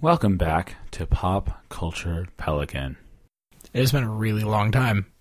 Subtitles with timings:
[0.00, 2.96] Welcome back to Pop Culture Pelican.
[3.72, 5.12] It has been a really long time.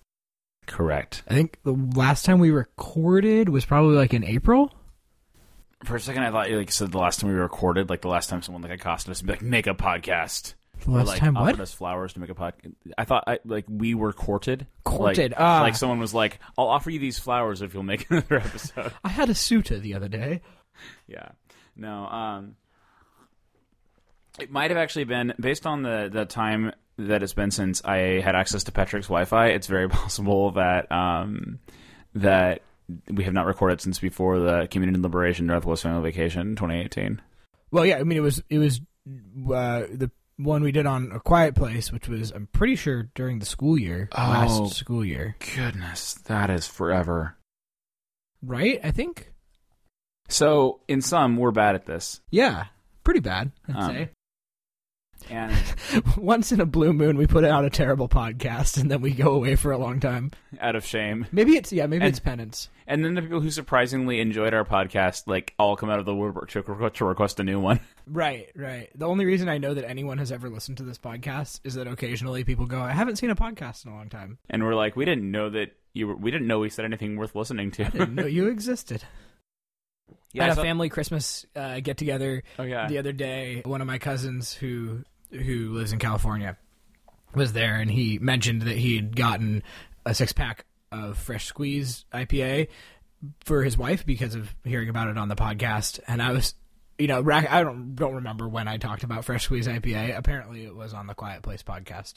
[0.68, 1.24] Correct.
[1.28, 4.74] I think the last time we recorded was probably like in April.
[5.84, 8.08] For a second, I thought you like said the last time we recorded, like the
[8.10, 10.54] last time someone like accosted us and be like, make a podcast.
[10.86, 11.60] The Or, last like, time offered what?
[11.62, 12.74] us flowers to make a podcast.
[12.98, 14.66] I thought I, like we were courted.
[14.86, 15.62] Courted, Like, ah.
[15.62, 19.10] like someone was like, "I'll offer you these flowers if you'll make another episode." I
[19.10, 20.42] had a suitor the other day.
[21.08, 21.30] yeah.
[21.76, 22.06] No.
[22.08, 22.56] Um.
[24.42, 28.20] It might have actually been based on the the time that it's been since I
[28.22, 29.48] had access to Patrick's Wi-Fi.
[29.48, 31.60] It's very possible that um
[32.16, 32.62] that
[33.10, 37.22] we have not recorded since before the Community Liberation Northwest Family Vacation 2018.
[37.72, 38.82] Well, yeah, I mean it was it was
[39.54, 43.40] uh, the one we did on a quiet place, which was I'm pretty sure during
[43.40, 44.22] the school year, Oh.
[44.22, 47.36] last school year, Goodness, that is forever.
[48.42, 48.80] right?
[48.84, 49.32] I think.
[50.32, 52.22] So, in sum, we're bad at this.
[52.30, 52.66] Yeah,
[53.04, 53.52] pretty bad.
[53.68, 54.10] I'd Um, say.
[55.30, 55.54] And
[56.18, 59.34] Once in a blue moon, we put out a terrible podcast, and then we go
[59.34, 60.32] away for a long time.
[60.60, 61.26] out of shame.
[61.32, 62.70] Maybe it's yeah, maybe And- it's penance.
[62.88, 66.16] And then the people who surprisingly enjoyed our podcast, like, all come out of the
[66.16, 67.80] woodwork to, to request a new one.
[68.12, 68.90] Right, right.
[68.96, 71.86] The only reason I know that anyone has ever listened to this podcast is that
[71.86, 74.40] occasionally people go, "I haven't seen a podcast in a long time.
[74.50, 77.18] And we're like, we didn't know that you were, we didn't know we said anything
[77.18, 77.86] worth listening to.
[77.86, 79.04] I didn't know you existed."
[80.34, 82.88] yeah, I I had saw- a family Christmas uh, get together oh, yeah.
[82.88, 83.62] the other day.
[83.64, 86.58] One of my cousins who who lives in California
[87.36, 89.64] was there, and he mentioned that he had gotten
[90.06, 92.68] a six pack of Fresh Squeeze IPA
[93.46, 96.00] for his wife because of hearing about it on the podcast.
[96.08, 96.56] And I was,
[96.98, 100.18] you know, rack, I don't don't remember when I talked about Fresh Squeeze IPA.
[100.18, 102.16] Apparently, it was on the Quiet Place podcast.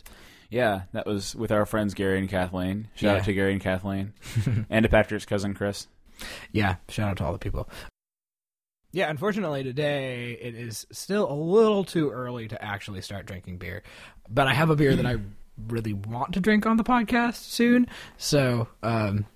[0.49, 2.89] Yeah, that was with our friends Gary and Kathleen.
[2.95, 3.19] Shout Yeah.
[3.19, 4.13] out to Gary and Kathleen.
[4.71, 5.87] and to Patrick's cousin Chris.
[6.53, 7.69] Yeah, shout out to all the people.
[8.93, 13.83] Yeah, unfortunately today it is still a little too early to actually start drinking beer.
[14.29, 15.17] But I have a beer that I
[15.69, 17.87] really want to drink on the podcast soon.
[18.17, 19.27] So, um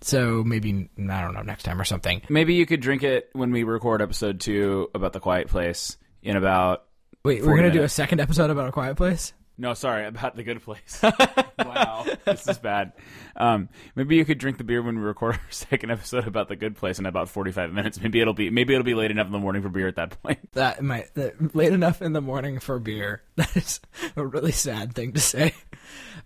[0.00, 2.22] so maybe I don't know next time or something.
[2.28, 6.36] Maybe you could drink it when we record episode two about the Quiet Place in
[6.36, 6.84] about.
[7.24, 9.32] Wait, we're going to do a second episode about a quiet place?
[9.60, 11.00] No, sorry, about the Good Place.
[11.58, 12.92] wow, this is bad.
[13.34, 16.54] Um, maybe you could drink the beer when we record our second episode about the
[16.54, 18.00] Good Place in about forty-five minutes.
[18.00, 20.22] Maybe it'll be maybe it'll be late enough in the morning for beer at that
[20.22, 20.38] point.
[20.52, 23.22] That might that, late enough in the morning for beer.
[23.36, 23.80] That is
[24.16, 25.54] a really sad thing to say.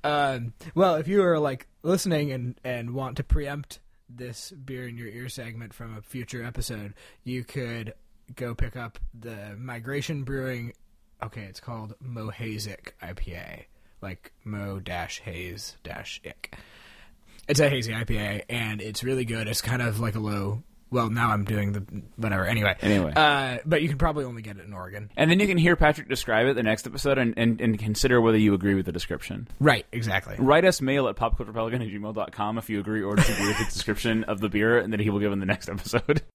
[0.04, 3.78] Um, well, if you are like listening and and want to preempt
[4.08, 6.94] this beer in your ear segment from a future episode,
[7.24, 7.94] you could
[8.34, 10.72] go pick up the Migration Brewing.
[11.22, 13.64] Okay, it's called Mohazic IPA,
[14.00, 16.56] like Mo dash Haze dash Ick.
[17.48, 19.46] It's a hazy IPA, and it's really good.
[19.48, 20.62] It's kind of like a low.
[20.90, 21.80] Well, now I'm doing the
[22.16, 22.44] whatever.
[22.44, 23.12] Anyway, Anyway.
[23.16, 25.10] uh, but you can probably only get it in Oregon.
[25.16, 28.20] And then you can hear Patrick describe it the next episode and, and, and consider
[28.20, 29.48] whether you agree with the description.
[29.58, 30.36] Right, exactly.
[30.38, 34.24] Write us mail at popculturepelican at gmail.com if you agree or disagree with the description
[34.24, 36.20] of the beer and then he will give in the next episode.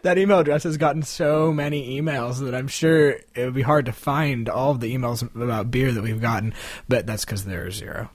[0.02, 3.86] That email address has gotten so many emails that I'm sure it would be hard
[3.86, 6.54] to find all of the emails about beer that we've gotten,
[6.88, 8.10] but that's because there are zero.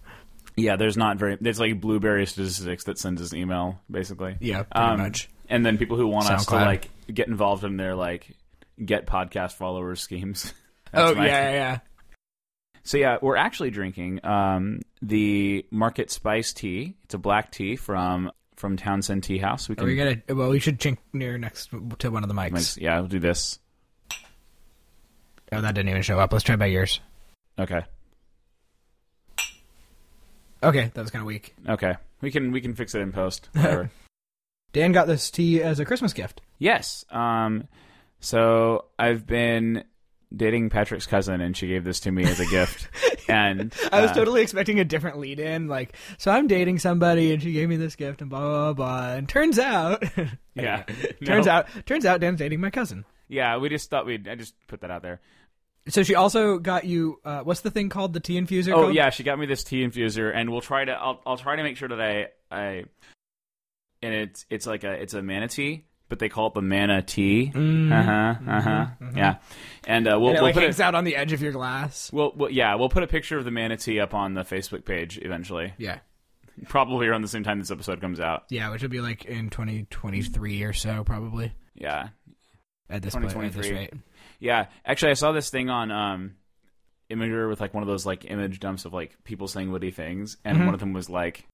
[0.57, 1.37] Yeah, there's not very.
[1.39, 4.37] There's like blueberry statistics that sends us email, basically.
[4.39, 5.29] Yeah, pretty Um, much.
[5.49, 6.65] And then people who want us to SoundCloud.
[6.65, 8.35] like get involved in their like
[8.83, 10.53] get podcast followers schemes.
[10.97, 11.79] Oh, yeah, yeah, yeah.
[12.83, 16.95] So yeah, we're actually drinking um, the Market Spice Tea.
[17.03, 19.67] It's a black tea from from Townshend Tea House.
[19.69, 20.21] We Are can, we gonna?
[20.29, 22.51] Well, we should chink near next to one of the mics.
[22.51, 22.77] Thanks.
[22.77, 23.59] yeah, we'll do this.
[25.51, 26.31] Oh, that didn't even show up.
[26.33, 26.99] Let's try by yours.
[27.59, 27.83] Okay,
[30.63, 31.53] Okay, that was kind of weak.
[31.69, 33.49] okay, we can we can fix it in post.
[33.53, 33.91] Whatever.
[34.73, 36.41] Dan got this tea as a Christmas gift.
[36.59, 37.05] yes.
[37.09, 37.67] Um.
[38.19, 39.83] So I've been
[40.35, 42.87] dating Patrick's cousin, and she gave this to me as a gift.
[43.27, 47.33] And I was uh, totally expecting a different lead in, like, so I'm dating somebody
[47.33, 49.13] and she gave me this gift and blah blah blah.
[49.15, 50.03] And turns out,
[50.53, 50.83] Yeah.
[51.25, 51.51] turns No.
[51.51, 53.03] out, turns out Dan's dating my cousin.
[53.27, 54.27] Yeah, we just thought we'd.
[54.27, 55.21] I just put that out there.
[55.87, 57.19] So she also got you.
[57.25, 58.13] Uh, what's the thing called?
[58.13, 58.73] The tea infuser.
[58.73, 58.93] Oh called?
[58.95, 60.91] yeah, she got me this tea infuser, and we'll try to.
[60.91, 62.83] I'll I'll try to make sure that I I.
[64.03, 67.51] And it's it's like a it's a manatee, but they call it the mana tea.
[67.53, 67.91] Mm.
[67.91, 68.51] Uh huh.
[68.51, 68.85] Uh huh.
[69.15, 69.35] Yeah.
[69.87, 71.41] And uh, we'll And it we'll like put hangs a, out on the edge of
[71.41, 72.11] your glass.
[72.13, 75.17] we'll, we'll yeah we'll put a picture of the manatee up on the Facebook page
[75.21, 75.73] eventually.
[75.77, 75.99] Yeah,
[76.67, 78.43] Probably around the same time this episode comes out.
[78.49, 82.09] yeah, which would be like in 2023 or so, probably Yeah.
[82.89, 83.25] at this point.
[83.25, 83.71] At this 2023.
[83.77, 83.93] rate.
[84.39, 84.67] Yeah.
[84.85, 86.35] Actually, I saw this thing on um,
[87.11, 90.37] Imgur with like one of those like image dumps of like people saying witty things,
[90.45, 90.65] and Mhm.
[90.65, 91.45] one of them was like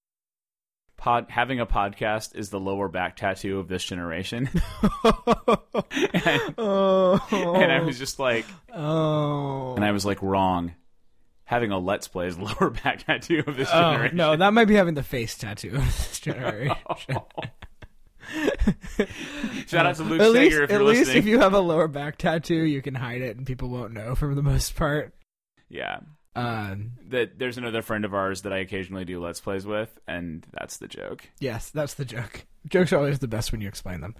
[1.01, 4.47] pod having a podcast is the lower back tattoo of this generation.
[4.53, 4.61] and,
[6.59, 10.75] oh, and I was just like, oh, and I was like, wrong.
[11.43, 14.15] Having a let's play is the lower back tattoo of this oh generation.
[14.15, 16.77] no, that might be having the face tattoo of this generation.
[19.67, 21.17] Shout out to Luke at Sager least, if you're least listening.
[21.17, 24.15] if you have a lower back tattoo, you can hide it and people won't know
[24.15, 25.13] for the most part.
[25.67, 25.99] yeah.
[26.35, 30.45] Um, That there's another friend of ours that I occasionally do let's plays with, and
[30.51, 31.27] that's the joke.
[31.39, 32.45] yes, that's the joke.
[32.69, 34.15] Jokes are always the best when you explain them.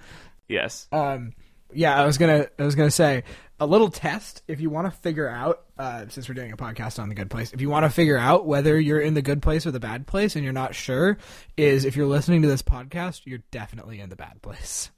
[0.48, 0.88] Yes.
[0.92, 1.34] Um,
[1.74, 3.24] yeah, I was gonna, I was gonna say
[3.60, 7.00] a little test if you want to figure out, uh, since we're doing a podcast
[7.00, 9.42] on the good place, if you want to figure out whether you're in the good
[9.42, 11.18] place or the bad place, and you're not sure,
[11.56, 14.90] is if you're listening to this podcast, you're definitely in the bad place.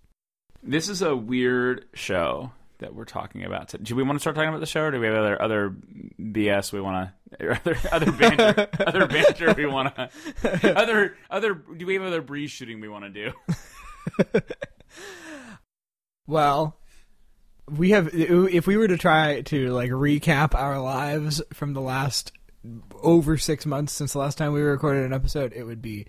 [0.63, 2.51] This is a weird show
[2.83, 3.69] that we're talking about.
[3.69, 3.83] today.
[3.83, 5.75] Do we want to start talking about the show, or do we have other other
[6.19, 7.09] BS we want
[7.39, 10.09] to, other other banter, other banter we want to,
[10.79, 11.53] other other?
[11.53, 14.41] Do we have other breeze shooting we want to do?
[16.25, 16.77] Well,
[17.69, 22.31] we have if we were to try to like recap our lives from the last
[23.01, 26.07] over six months since the last time we recorded an episode, it would be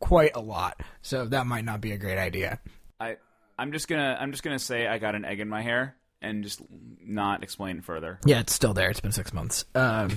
[0.00, 0.82] quite a lot.
[1.00, 2.58] So that might not be a great idea.
[2.98, 3.18] I
[3.58, 6.42] I'm just gonna I'm just gonna say I got an egg in my hair and
[6.44, 6.60] just
[7.04, 8.18] not explain further.
[8.24, 8.90] Yeah, it's still there.
[8.90, 9.64] It's been six months.
[9.74, 10.10] Um,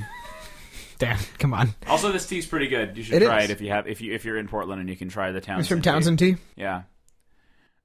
[1.00, 1.74] damn, come on.
[1.88, 2.96] Also, this tea's pretty good.
[2.98, 3.50] You should It try is.
[3.50, 5.42] it if you have if you if you're in Portland and you can try the
[5.42, 5.60] Townshend.
[5.62, 5.90] It's from tea.
[5.90, 6.36] Townshend Tea.
[6.56, 6.84] Yeah.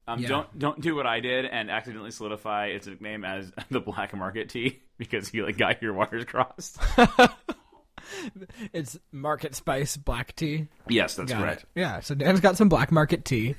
[0.08, 0.28] Um, Yeah.
[0.28, 4.48] Don't don't do what I did and accidentally solidify its nickname as the Black Market
[4.50, 6.78] Tea because you like got your wires crossed.
[8.72, 10.68] It's Market Spice Black Tea.
[10.88, 11.62] yes, that's Got correct.
[11.62, 11.68] it.
[11.80, 13.56] Yeah, so Dan's got some black market tea.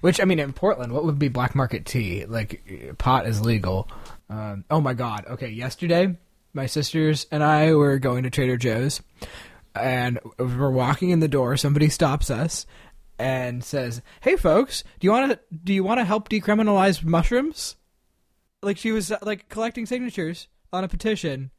[0.00, 2.24] Which I mean, in Portland, what would be black market tea?
[2.24, 3.88] Like pot is legal.
[4.28, 5.26] Um, oh my god!
[5.26, 6.16] Okay, yesterday
[6.52, 9.02] my sisters and I were going to Trader Joe's,
[9.74, 11.56] and we're walking in the door.
[11.56, 12.66] Somebody stops us
[13.18, 17.76] and says, "Hey, folks, do you want to do you want to help decriminalize mushrooms?"
[18.62, 21.50] Like she was uh, like collecting signatures on a petition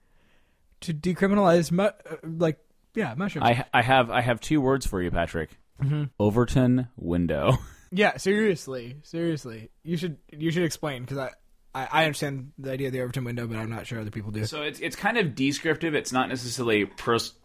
[0.81, 2.57] to decriminalize, mu- uh, like
[2.95, 3.47] yeah, mushrooms.
[3.47, 5.51] I I have I have two words for you, Patrick.
[5.81, 6.05] Mm-hmm.
[6.19, 7.57] Overton window.
[7.91, 9.69] Yeah, seriously, seriously.
[9.83, 11.31] You should you should explain because I,
[11.75, 14.31] I I understand the idea of the Overton window, but I'm not sure other people
[14.31, 14.45] do.
[14.45, 15.93] So it's it's kind of descriptive.
[15.93, 16.89] It's not necessarily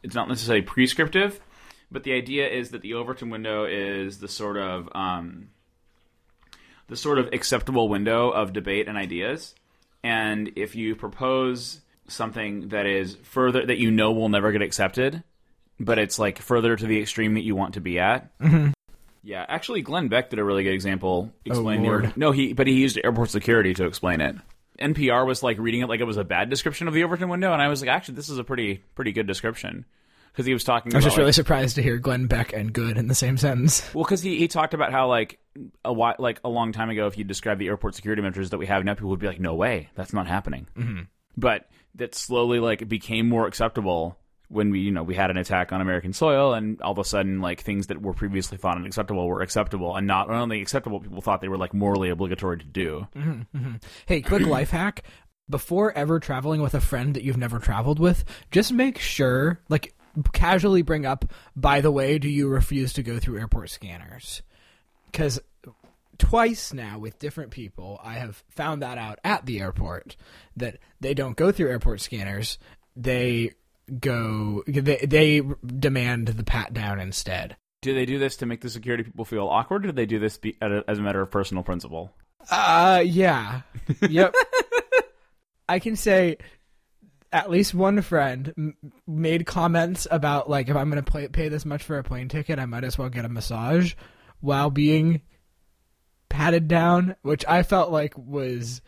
[0.03, 1.41] it's not necessarily prescriptive,
[1.91, 5.49] but the idea is that the Overton window is the sort of um,
[6.87, 9.55] the sort of acceptable window of debate and ideas.
[10.05, 15.25] And if you propose something that is further that you know will never get accepted,
[15.81, 18.31] but it's like further to the extreme that you want to be at.
[19.27, 21.85] Yeah, actually, Glenn Beck did a really good example explaining.
[21.85, 22.17] Lord.
[22.17, 24.37] no, he but he used airport security to explain it.
[24.81, 27.53] NPR was like reading it like it was a bad description of the Overton window,
[27.53, 29.85] and I was like, actually, this is a pretty pretty good description
[30.33, 30.95] because he was talking.
[30.95, 33.17] I was about, just like- really surprised to hear Glenn Beck and good in the
[33.17, 33.83] same sentence.
[33.95, 35.41] well, because he, he talked about how like
[35.85, 38.59] a while, like a long time ago, if you described the airport security measures that
[38.59, 41.03] we have now, people would be like, "No way, that's not happening." Mm-hmm.
[41.37, 44.19] But that slowly like became more acceptable
[44.49, 47.05] when we you know we had an attack on American soil, and all of a
[47.05, 51.21] sudden like things that were previously thought unacceptable were acceptable, and not only acceptable, people
[51.21, 53.07] thought they were like morally obligatory to do.
[53.17, 53.77] Mm-hmm, mm-hmm.
[54.07, 55.05] Hey, quick life hack.
[55.49, 59.95] Before ever traveling with a friend that you've never traveled with, just make sure, like,
[60.33, 61.25] casually bring up,
[61.55, 64.43] by the way, do you refuse to go through airport scanners?
[65.05, 65.39] Because
[66.19, 70.17] twice now with different people, I have found that out at the airport
[70.57, 72.59] that they don't go through airport scanners.
[72.95, 73.53] They
[74.01, 77.57] go, they, they demand the pat down instead.
[77.83, 80.19] Do they do this to make the security people feel awkward, or do they do
[80.19, 82.13] this be, a, as a matter of personal principle?
[82.51, 83.63] Uh, yeah.
[84.09, 84.35] Yep.
[85.69, 86.39] I can say
[87.33, 88.77] at least one friend m-
[89.07, 92.29] made comments about like if I'm going to pay, pay this much for a plane
[92.29, 93.95] ticket, I might as well get a massage
[94.41, 95.23] while being
[96.29, 98.81] patted down, which I felt like was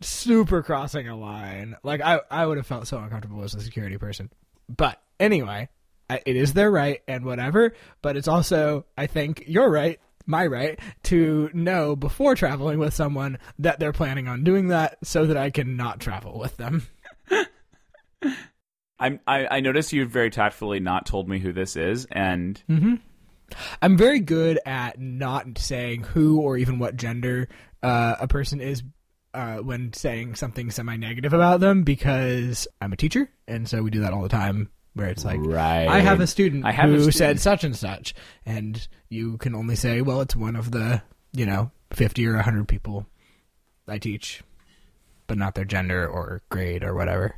[0.00, 1.76] super crossing a line.
[1.82, 4.30] Like I I would have felt so uncomfortable as a security person.
[4.68, 5.68] But anyway,
[6.10, 10.46] I, it is their right and whatever, but it's also I think your right my
[10.46, 15.38] right to know before traveling with someone that they're planning on doing that so that
[15.38, 16.86] I can not travel with them.
[19.00, 22.62] I'm, I, I noticed you very tactfully not told me who this is, and
[23.80, 27.48] I'm very good at not saying who or even what gender
[27.82, 28.82] uh, a person is
[29.34, 34.00] uh, when saying something semi-negative about them because I'm a teacher, and so we do
[34.00, 34.70] that all the time.
[34.94, 35.86] Where it's like, Right.
[35.86, 37.14] I have a student I have a who student.
[37.14, 41.46] said such and such, and you can only say, well, it's one of the you
[41.46, 43.06] know 50 or 100 people
[43.86, 44.42] I teach,
[45.28, 47.36] but not their gender or grade or whatever.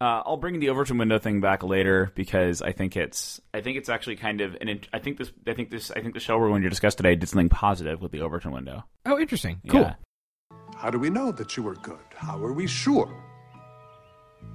[0.00, 3.76] Uh, I'll bring the Overton window thing back later because I think it's I think
[3.76, 6.38] it's actually kind of and I think this I think this I think the show
[6.38, 8.84] we're going to discuss today did something positive with the Overton window.
[9.04, 9.60] Oh, interesting.
[9.68, 9.80] Cool.
[9.80, 9.94] Yeah.
[10.80, 12.06] How do we know that you were good?
[12.16, 13.14] How are we sure?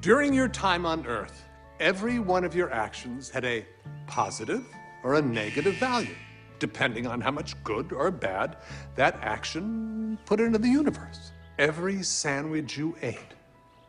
[0.01, 1.45] During your time on Earth,
[1.79, 3.63] every one of your actions had a
[4.07, 4.65] positive
[5.03, 6.15] or a negative value,
[6.57, 8.57] depending on how much good or bad
[8.95, 11.31] that action put into the universe.
[11.59, 13.35] Every sandwich you ate,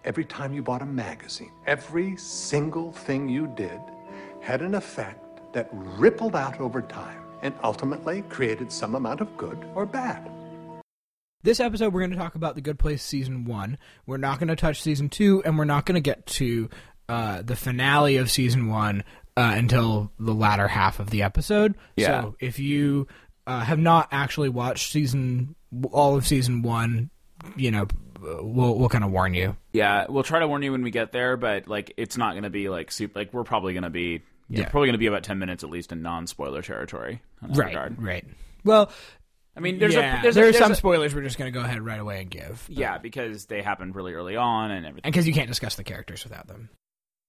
[0.04, 3.80] every time you bought a magazine, every single thing you did
[4.42, 9.66] had an effect that rippled out over time and ultimately created some amount of good
[9.74, 10.35] or bad.
[11.46, 13.78] This episode, we're going to talk about The Good Place season one.
[14.04, 16.68] We're not going to touch season two, and we're not going to get to
[17.08, 19.04] uh, the finale of season one
[19.36, 21.76] uh, until the latter half of the episode.
[21.94, 22.22] Yeah.
[22.22, 23.06] So if you
[23.46, 25.54] uh, have not actually watched season
[25.92, 27.10] all of season one,
[27.54, 27.86] you know,
[28.20, 29.56] we'll we'll kind of warn you.
[29.72, 32.42] Yeah, we'll try to warn you when we get there, but like it's not going
[32.42, 33.20] to be like super.
[33.20, 34.68] Like we're probably going to be yeah, Yeah.
[34.68, 37.22] probably going to be about ten minutes at least in non-spoiler territory.
[37.40, 38.02] In that regard.
[38.02, 38.24] right.
[38.64, 38.90] Well,
[39.56, 41.38] I mean, there's yeah, a there's, there a, are there's some a- spoilers we're just
[41.38, 42.64] going to go ahead right away and give.
[42.68, 45.04] yeah, because they happened really early on and everything.
[45.04, 46.68] and because you can't discuss the characters without them.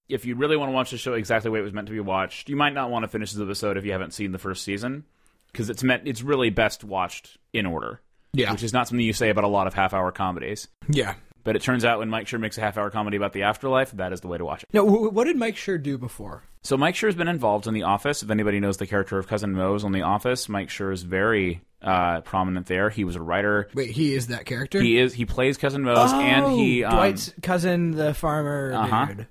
[0.08, 1.92] if you really want to watch the show exactly the way it was meant to
[1.92, 4.38] be watched, you might not want to finish this episode if you haven't seen the
[4.38, 5.04] first season
[5.52, 8.00] because it's meant it's really best watched in order.
[8.34, 8.52] Yeah.
[8.52, 10.68] which is not something you say about a lot of half-hour comedies.
[10.90, 11.14] Yeah.
[11.44, 14.12] But it turns out when Mike Schur makes a half-hour comedy about the afterlife, that
[14.12, 14.68] is the way to watch it.
[14.74, 16.42] Now, wh- what did Mike Schur do before?
[16.62, 18.22] So Mike Schur's been involved in The Office.
[18.22, 21.62] If anybody knows the character of Cousin Mose on The Office, Mike Schur is very
[21.82, 22.90] uh, prominent there.
[22.90, 23.68] He was a writer.
[23.74, 24.80] Wait, he is that character.
[24.80, 29.06] He is he plays Cousin Mose, and he um, Oh, Dwight's cousin, the farmer Uh-huh.
[29.06, 29.26] dude.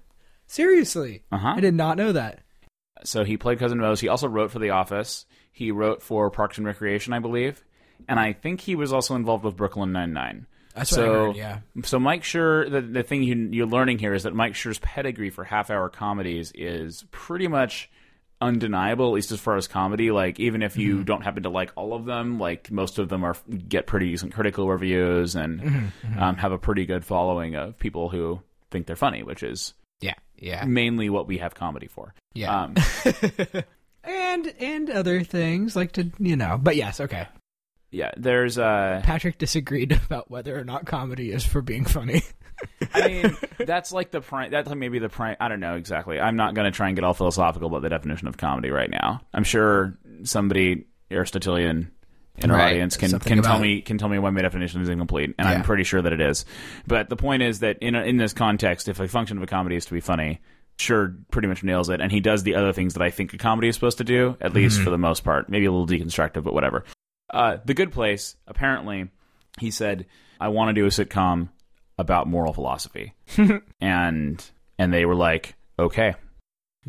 [0.46, 1.54] Seriously, Uh-huh.
[1.58, 2.40] I did not know that.
[3.04, 4.00] so he played Cousin Mose.
[4.00, 5.26] He also wrote for The Office.
[5.52, 7.64] He wrote for Parks and Recreation, I believe,
[8.08, 10.46] and I think he was also involved with Brooklyn Nine Nine.
[10.76, 11.60] That's what I so, heard, yeah.
[11.84, 15.32] So Mike Schur, the the thing you, you're learning here is that Mike Schur's pedigree
[15.32, 17.90] for half-hour comedies is pretty much
[18.42, 20.12] undeniable, at least as far as comedy.
[20.12, 20.82] Like even if Mm-hmm.
[20.82, 23.36] you don't happen to like all of them, like most of them are
[23.68, 28.10] get pretty decent critical reviews and Mm-hmm, Um, have a pretty good following of people
[28.10, 28.42] who
[28.72, 32.14] think they're funny, which is Yeah, yeah, mainly what we have comedy for.
[32.34, 32.64] yeah.
[32.64, 32.76] Um,
[34.04, 36.58] and and other things like to you know.
[36.62, 37.28] But yes, okay.
[37.92, 42.22] yeah, there's uh, Patrick disagreed about whether or not comedy is for being funny.
[42.94, 44.52] I mean, that's like the prime.
[44.52, 45.36] That's like maybe the prime.
[45.40, 46.20] I don't know exactly.
[46.20, 48.90] I'm not going to try and get all philosophical about the definition of comedy right
[48.90, 49.22] now.
[49.34, 51.92] I'm sure somebody Aristotelian
[52.38, 52.72] in our Right.
[52.74, 55.48] audience can Something can tell me can tell me why my definition is incomplete, and
[55.48, 56.46] I'm pretty sure that it is.
[56.86, 59.48] But the point is that in a, in this context, if a function of a
[59.48, 60.42] comedy is to be funny.
[60.80, 63.38] Schur, pretty much nails it, and he does the other things that I think a
[63.40, 65.50] comedy is supposed to do, at least for the most part.
[65.50, 66.84] Maybe a little deconstructive, but whatever.
[67.32, 69.10] Uh, the Good Place, apparently,
[69.60, 70.06] he said,
[70.40, 71.50] "I want to do a sitcom
[71.98, 73.14] about moral philosophy,"
[73.82, 76.16] and and they were like, "Okay."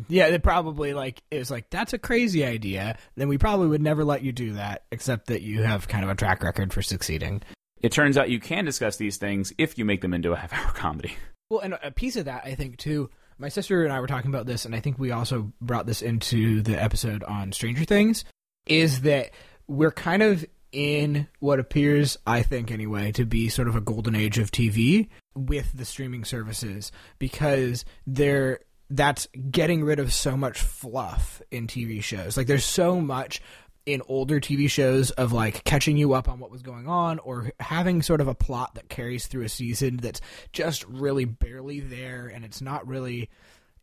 [0.07, 2.97] yeah, they probably like it was like that's a crazy idea.
[3.15, 6.09] Then we probably would never let you do that, except that you have kind of
[6.09, 7.41] a track record for succeeding.
[7.81, 10.71] It turns out you can discuss these things if you make them into a half-hour
[10.73, 11.15] comedy.
[11.49, 13.09] Well, and a piece of that, I think, too.
[13.37, 16.01] My sister and I were talking about this, and I think we also brought this
[16.01, 18.25] into the episode on Stranger Things.
[18.65, 19.31] Is that
[19.67, 24.15] we're kind of in what appears, I think anyway, to be sort of a golden
[24.15, 28.59] age of TV with the streaming services because they're
[28.91, 32.35] that's getting rid of so much fluff in TV shows.
[32.35, 33.39] Like there's so much
[33.85, 37.51] in older TV shows of like catching you up on what was going on or
[37.59, 40.21] having sort of a plot that carries through a season that's
[40.53, 43.29] just really barely there and it's not really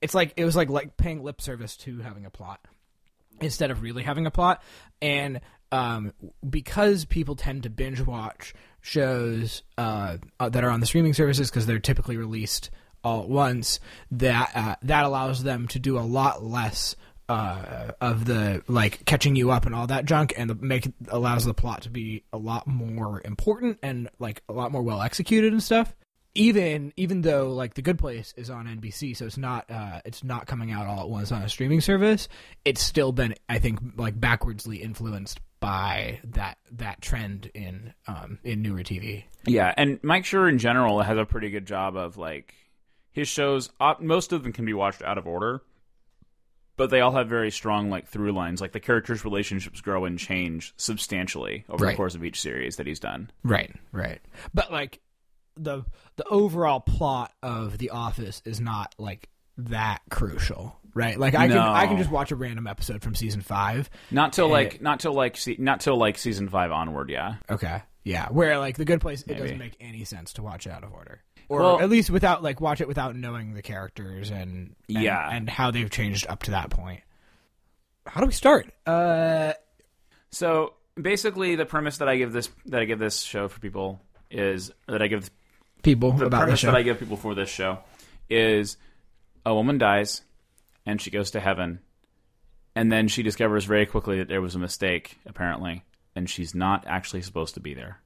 [0.01, 2.61] it's like it was like like paying lip service to having a plot
[3.41, 4.63] instead of really having a plot.
[5.01, 5.41] And
[5.73, 6.13] um,
[6.49, 11.51] because people tend to binge watch shows uh, uh, that are on the streaming services
[11.51, 12.71] because they're typically released
[13.03, 16.97] all at once that uh, that allows them to do a lot less
[17.29, 21.45] uh, of the like catching you up and all that junk and the, make allows
[21.45, 25.53] the plot to be a lot more important and like a lot more well executed
[25.53, 25.95] and stuff
[26.37, 30.23] even even though like the good place is on nbc so it's not uh it's
[30.23, 32.29] not coming out all at once on a streaming service
[32.65, 38.61] it's still been i think like backwardsly influenced by that that trend in um in
[38.63, 42.53] newer tv Yeah, and Mike Schur in general has a pretty good job of like
[43.11, 43.71] his shows.
[43.81, 45.63] Uh, most of them can be watched out of order,
[46.77, 48.61] but they all have very strong like through lines.
[48.61, 51.93] Like the characters' relationships grow and change substantially over Right.
[51.93, 53.31] the course of each series that he's done.
[53.43, 54.21] right right
[54.53, 55.01] but like
[55.57, 55.85] the
[56.17, 61.57] the overall plot of the office is not like that crucial right like i can
[61.57, 65.15] i can just watch a random episode from season five Not till like not till
[65.15, 67.09] like se- not till like season five onward.
[67.11, 70.67] Yeah, okay yeah where like the good place it doesn't make any sense to watch
[70.67, 74.31] out of order or Well- at least without like watch it without knowing the characters
[74.31, 75.29] and, and Yeah.
[75.31, 77.01] and how they've changed up to that point.
[78.07, 78.73] How do we start?
[78.87, 79.53] Uh,
[80.31, 84.01] So basically, the premise that I give this that I give this show for people
[84.31, 85.31] is that I give
[85.83, 86.67] people the about the premise show.
[86.69, 87.79] that I give people for this show
[88.29, 88.77] is
[89.45, 90.23] a woman dies
[90.85, 91.81] and she goes to heaven,
[92.75, 96.85] and then she discovers very quickly that there was a mistake apparently, and she's not
[96.87, 98.01] actually supposed to be there.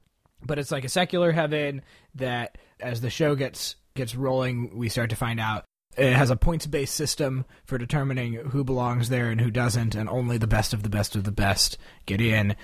[0.45, 1.81] but it's like a secular heaven
[2.15, 5.65] that as the show gets gets rolling we start to find out
[5.97, 10.07] it has a points based system for determining who belongs there and who doesn't and
[10.09, 12.55] only the best of the best of the best get in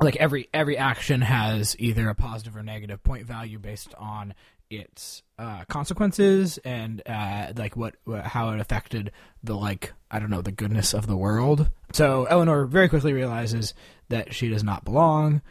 [0.00, 4.34] like every every action has either a positive or negative point value based on
[4.70, 10.30] its uh, consequences and uh, like what, what how it affected the like I don't
[10.30, 11.70] know the goodness of the world.
[11.92, 13.74] So Eleanor very quickly realizes
[14.08, 15.42] that she does not belong.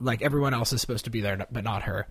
[0.00, 2.06] Like everyone else is supposed to be there, but not her.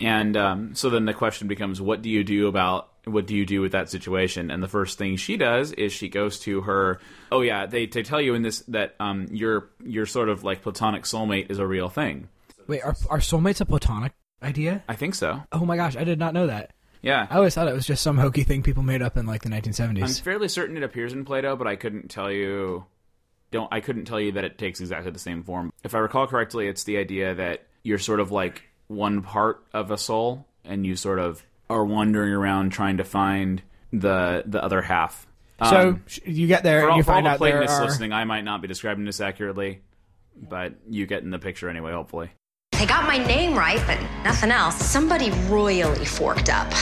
[0.00, 3.46] And um, so then the question becomes, what do you do about what do you
[3.46, 4.50] do with that situation?
[4.50, 7.00] And the first thing she does is she goes to her.
[7.30, 10.62] Oh yeah, they they tell you in this that um, your your sort of like
[10.62, 12.28] platonic soulmate is a real thing.
[12.66, 14.82] Wait, are are soulmates a platonic idea?
[14.88, 15.42] I think so.
[15.52, 16.72] Oh my gosh, I did not know that.
[17.02, 19.42] Yeah, I always thought it was just some hokey thing people made up in like
[19.42, 20.02] the 1970s.
[20.02, 22.84] I'm fairly certain it appears in Plato, but I couldn't tell you.
[23.50, 25.72] Don't I couldn't tell you that it takes exactly the same form.
[25.82, 29.90] If I recall correctly, it's the idea that you're sort of like one part of
[29.92, 34.82] a soul, and you sort of are wandering around trying to find the the other
[34.82, 35.26] half.
[35.64, 37.38] so Um, sh- you get there for and all, you for all find the out
[37.40, 37.84] there Platonists are.
[37.84, 39.80] listening, I might not be describing this accurately,
[40.36, 41.92] but you get in the picture anyway.
[41.92, 42.30] Hopefully,
[42.72, 44.74] They got my name right, but nothing else.
[44.76, 46.72] Somebody royally forked up.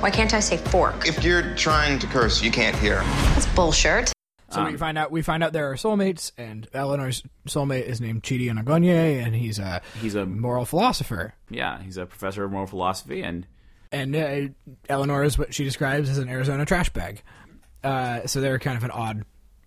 [0.00, 1.06] Why can't I say fork?
[1.06, 2.96] If you're trying to curse, you can't hear.
[3.32, 4.12] That's bullshit.
[4.54, 8.00] So Um, we find out we find out there are soulmates, and Eleanor's soulmate is
[8.00, 11.34] named Chidi Anagonye, and he's a he's a moral philosopher.
[11.50, 13.46] yeah, he's a professor of moral philosophy, and
[13.90, 14.48] And uh,
[14.88, 17.22] Eleanor is what she describes as an Arizona trash bag.
[17.82, 19.24] Uh, so they're kind of an odd,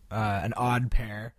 [0.09, 1.33] uh, an odd pair.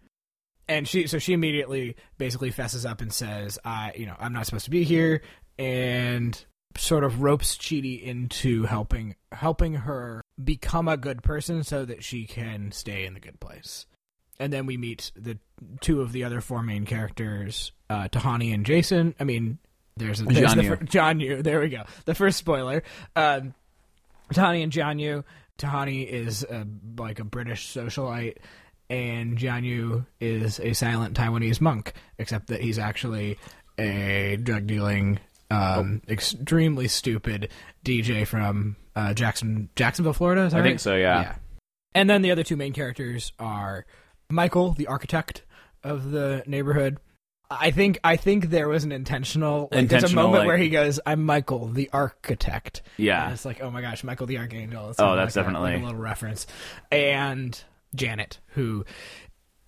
[0.69, 4.45] And she, so she immediately basically fesses up and says, "I, you know, I'm not
[4.47, 5.23] supposed to be here,"
[5.59, 6.39] and
[6.77, 12.27] sort of ropes Chidi into helping helping her become a good person so that she
[12.27, 13.87] can stay in the good place.
[14.41, 15.39] And then we meet the
[15.81, 19.15] two of the other four main characters, uh, Tahani and Jason.
[19.19, 19.59] I mean,
[19.97, 20.69] there's, a, there's the Jianyu.
[20.69, 21.43] fir- Jianyu.
[21.43, 21.85] There we go.
[22.05, 22.83] The first spoiler.
[23.17, 23.55] Um,
[24.33, 25.25] Tahani and Jianyu.
[25.59, 28.37] Tahani is a, like a British socialite,
[28.89, 33.39] and Jianyu is a silent Taiwanese monk, except that he's actually
[33.77, 35.19] a drug dealing,
[35.51, 37.49] um, extremely stupid
[37.85, 40.43] DJ from uh, Jackson, Jacksonville, Florida.
[40.43, 41.37] Is that I think so, yeah.
[41.95, 43.87] And then the other two main characters are
[44.31, 45.43] Michael, the architect
[45.83, 46.99] of the neighborhood.
[47.51, 49.63] I think I think there was an intentional.
[49.63, 53.25] Like, there's a Intentional, moment like- where he goes, "I'm Michael, the architect." Yeah.
[53.25, 54.91] and it's like, oh my gosh, Michael the archangel.
[54.91, 56.47] It's Oh, that's like definitely- like a little reference.
[56.93, 57.59] And
[57.95, 58.85] Janet, who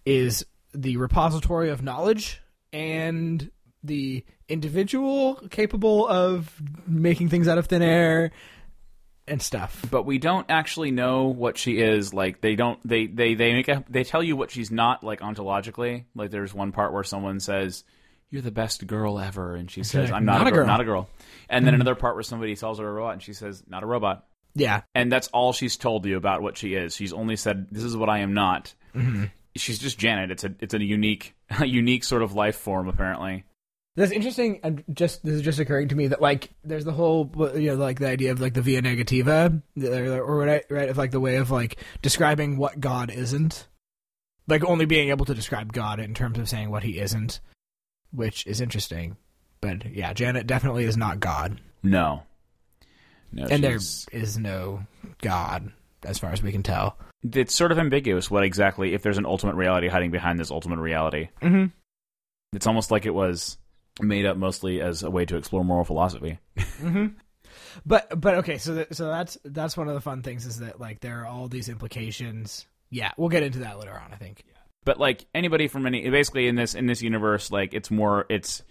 [0.05, 3.51] is the repository of knowledge and
[3.83, 6.53] the individual capable of
[6.87, 8.31] making things out of thin air
[9.31, 9.85] and stuff.
[9.91, 12.13] but we don't actually know what she is.
[12.13, 15.21] Like they don't they they they make a, they tell you what she's not like
[15.21, 16.05] ontologically.
[16.15, 17.85] Like there's one part where someone says,
[18.29, 20.81] "You're the best girl ever," and she says, "I'm not, "Not a girl, girl." not
[20.81, 21.09] a girl."
[21.49, 21.83] And then mm-hmm.
[21.83, 24.83] another part where somebody tells her a robot, and she says, "Not a robot." Yeah,
[24.97, 26.97] And that's all she's told you about what she is.
[26.97, 29.27] She's only said, "This is what I am not." Mm-hmm.
[29.57, 30.31] She's just Janet.
[30.31, 33.45] It's a it's a unique a unique sort of life form apparently.
[34.01, 34.61] That's interesting.
[34.63, 37.75] And just this is just occurring to me that like there's the whole you know
[37.75, 41.21] like the idea of like the via negativa or, or right right of like the
[41.21, 43.69] way of like describing what God isn't,
[44.49, 47.41] like only being able to describe God in terms of saying what He isn't,
[48.11, 49.19] which is interesting.
[49.61, 52.23] But yeah, Janet definitely is not God, No,
[53.33, 53.77] no, and there
[54.13, 54.87] is no
[55.21, 55.73] God
[56.07, 56.97] as far as we can tell.
[57.35, 60.79] it's sort of ambiguous what exactly if there's an ultimate reality hiding behind this ultimate
[60.79, 61.29] reality.
[61.43, 61.67] Mm-hmm.
[62.55, 63.59] It's almost like it was
[64.01, 66.39] made up mostly as a way to explore moral philosophy.
[67.87, 70.81] But but okay, so that, so that's that's one of the fun things is that
[70.81, 72.67] like there are all these implications.
[72.91, 74.13] Yeah, we'll get into that later on.
[74.13, 74.45] I think.
[74.85, 78.63] But like anybody from any basically in this in this universe, like it's more it's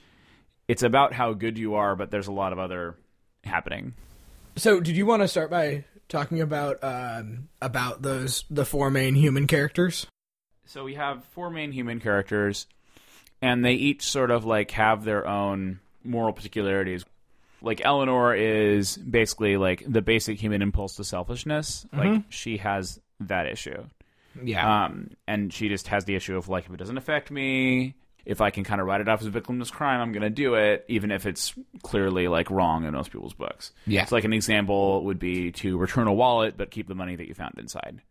[0.68, 2.96] it's about how good you are, but there's a lot of other
[3.44, 3.94] happening.
[4.56, 9.16] So, did you want to start by talking about um, about those the four main
[9.16, 10.08] human characters?
[10.66, 12.68] So we have four main human characters,
[13.42, 17.06] and they each sort of like have their own moral particularities.
[17.62, 21.86] Like Eleanor is basically like the basic human impulse to selfishness.
[21.92, 23.84] Like she has that issue.
[24.42, 27.96] Yeah, Um, and she just has the issue of like if it doesn't affect me,
[28.26, 30.30] if I can kind of write it off as a victimless crime, I'm going to
[30.30, 33.74] do it, even if it's clearly like wrong in most people's books.
[33.88, 34.06] Yeah.
[34.06, 37.28] So like an example would be to return a wallet, but keep the money that
[37.28, 38.02] you found inside.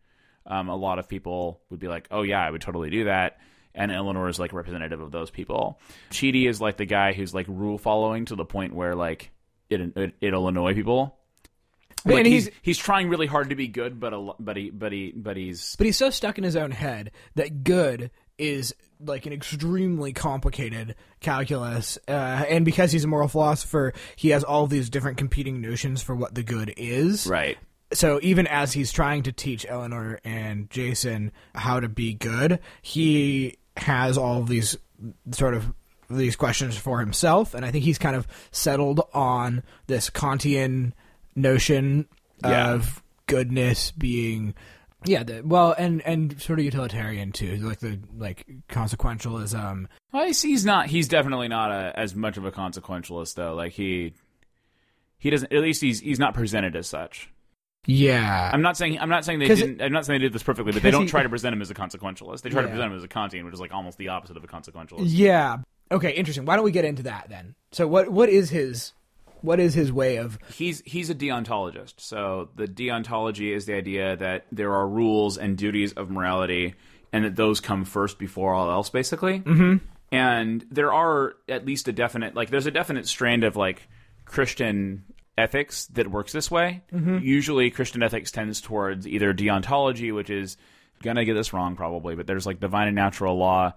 [0.45, 3.39] Um, a lot of people would be like, "Oh yeah, I would totally do that."
[3.79, 5.79] And Eleanor is like representative of those people.
[6.11, 9.31] Chidi is like the guy who's like rule following to the point where like
[9.69, 11.15] it, it it'll annoy people.
[12.05, 14.69] Like and he's, he's- he's trying really hard to be good, but a, but he
[14.69, 18.73] but he but he's But he's so stuck in his own head that good is
[19.01, 21.97] like an extremely complicated calculus.
[22.07, 26.15] Uh, and because he's a moral philosopher, he has all these different competing notions for
[26.15, 27.27] what the good is.
[27.27, 27.57] right.
[27.91, 33.57] So even as he's trying to teach Eleanor and Jason how to be good, he
[33.79, 34.77] has all of these
[35.31, 35.73] sort of
[36.09, 40.93] these questions for himself, and I think he's kind of settled on this Kantian
[41.35, 42.07] notion
[42.43, 42.71] Yeah.
[42.73, 44.55] of goodness being
[45.05, 50.41] yeah the, well and and sort of utilitarian too like the like consequentialism Well, he's,
[50.41, 50.87] he's not.
[50.87, 53.53] He's definitely not a, as much of a consequentialist, though.
[53.53, 54.13] Like he,
[55.19, 55.53] he doesn't.
[55.53, 57.29] At least he's he's not presented as such.
[57.85, 59.81] Yeah I'm not saying I'm not saying they didn't.
[59.81, 61.61] I'm not saying they did this perfectly, but they don't he- try to present him
[61.61, 62.41] as a consequentialist.
[62.41, 64.43] They try to present him as a Kantian, which is like almost the opposite of
[64.43, 65.03] a consequentialist.
[65.05, 65.57] yeah
[65.91, 68.93] okay interesting why don't we get into that then so what what is his
[69.41, 71.93] what is his way of He's he's a deontologist.
[71.97, 76.75] So the deontology is the idea that there are rules and duties of morality,
[77.13, 79.39] and that those come first before all else, basically.
[79.39, 79.77] Mm-hmm.
[80.11, 83.87] And there are at least a definite like there's a definite strand of like
[84.25, 85.05] Christian
[85.39, 86.81] ethics that works this way.
[86.93, 87.19] Mm-hmm.
[87.19, 90.57] Usually, Christian ethics tends towards either deontology, which is
[91.01, 93.73] gonna get this wrong probably, but there's like divine and natural law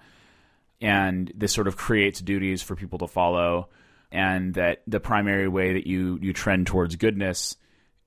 [0.83, 3.69] and this sort of creates duties for people to follow
[4.11, 7.57] and that the primary way that you you trend towards goodness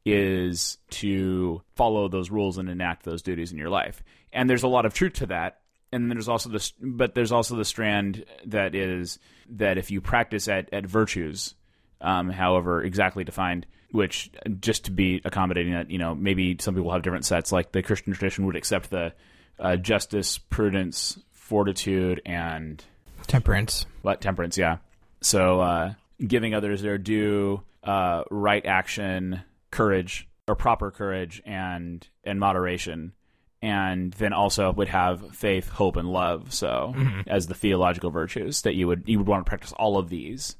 [0.06, 4.68] is to follow those rules and enact those duties in your life and there's a
[4.68, 8.76] lot of truth to that and there's also this but there's also the strand that
[8.76, 9.18] is
[9.50, 11.56] that if you practice at, at virtues
[12.02, 14.30] um, however exactly defined which
[14.60, 17.82] just to be accommodating that you know maybe some people have different sets like the
[17.82, 19.14] christian tradition would accept the
[19.60, 22.84] uh, justice prudence fortitude and
[23.28, 23.86] temperance.
[24.02, 24.22] What?
[24.22, 24.78] Temperance yeah.
[25.22, 25.94] So uh,
[26.26, 33.14] giving others their due uh, right action courage or proper courage and and moderation.
[33.62, 36.94] And then also would have faith hope and love so
[37.28, 40.56] as the theological virtues that you would you would want to practice all of these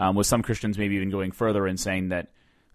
[0.00, 2.28] um, with some christians maybe even going further and saying that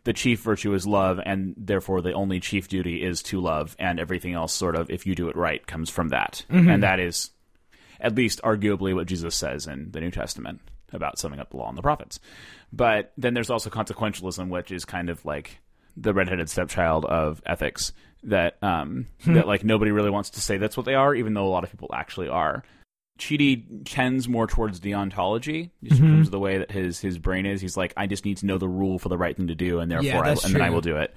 [0.05, 3.99] the chief virtue is love and therefore the only chief duty is to love and
[3.99, 7.31] everything else sort of if you do it right comes from that and that is
[7.99, 10.61] at least arguably what Jesus says in the New Testament
[10.91, 12.19] about summing up the law and the prophets.
[12.71, 15.59] But then there's also consequentialism, which is kind of like
[15.97, 20.77] the redheaded stepchild of ethics that um, that like nobody really wants to say that's
[20.77, 22.63] what they are, even though a lot of people actually are.
[23.19, 27.45] Chidi tends more towards deontology, just in terms of the way that his his brain
[27.45, 27.61] is.
[27.61, 29.79] He's like, I just need to know the rule for the right thing to do,
[29.79, 31.13] and therefore, I, that's and then I will do it.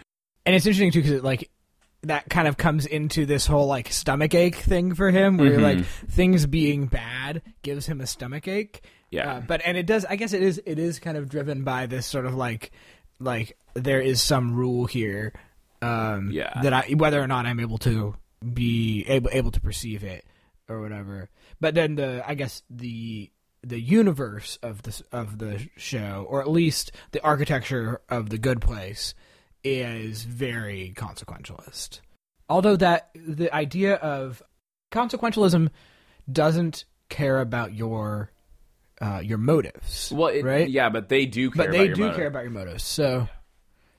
[0.47, 1.51] and it's interesting too because like
[2.03, 5.63] that kind of comes into this whole like stomach ache thing for him where Mm-hmm.
[5.81, 9.33] like things being bad gives him a stomach ache Yeah.
[9.33, 11.87] uh, but and it does i guess it is it is kind of driven by
[11.87, 12.71] this sort of like
[13.19, 15.33] like there is some rule here
[15.83, 16.61] um Yeah.
[16.63, 18.15] that i whether or not i'm able to
[18.55, 20.25] be able able to perceive it
[20.69, 21.29] or whatever
[21.61, 23.31] but then the i guess the
[23.62, 28.61] the universe of the of the show or at least the architecture of the good
[28.61, 29.14] place
[29.64, 32.01] is very consequentialist.
[32.49, 34.42] Although that the idea of
[34.92, 35.71] consequentialism
[36.31, 38.31] doesn't care about your
[39.01, 40.12] uh, your motives.
[40.14, 40.68] Well, it, right?
[40.68, 42.16] yeah, but they do care but they do motive.
[42.16, 42.85] care about your motives.
[42.85, 43.29] So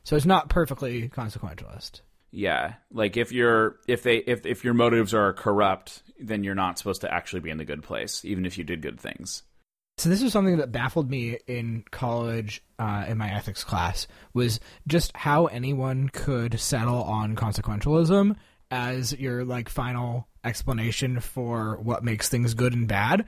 [0.04, 2.02] so it's not perfectly consequentialist.
[2.32, 6.78] Yeah, like if you're if they if if your motives are corrupt, then you're not
[6.78, 9.44] supposed to actually be in the good place, even if you did good things.
[9.98, 14.62] So this was something that baffled me in college uh, in my ethics class was
[14.88, 18.36] just how anyone could settle on consequentialism
[18.72, 23.26] as your like final explanation for what makes things good and bad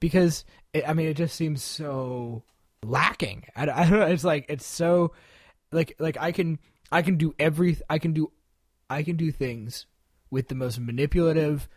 [0.00, 2.42] because it, I mean it just seems so
[2.82, 3.44] lacking.
[3.54, 4.06] I, I don't know.
[4.06, 5.12] It's like it's so
[5.72, 6.58] like like I can
[6.90, 8.32] I can do every I can do
[8.90, 9.86] I can do things
[10.30, 11.68] with the most manipulative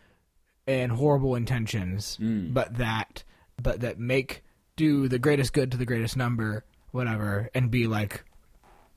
[0.66, 2.18] and horrible intentions,
[2.52, 3.24] but that
[3.60, 4.44] but that make
[4.76, 8.24] do the greatest good to the greatest number, whatever, and be like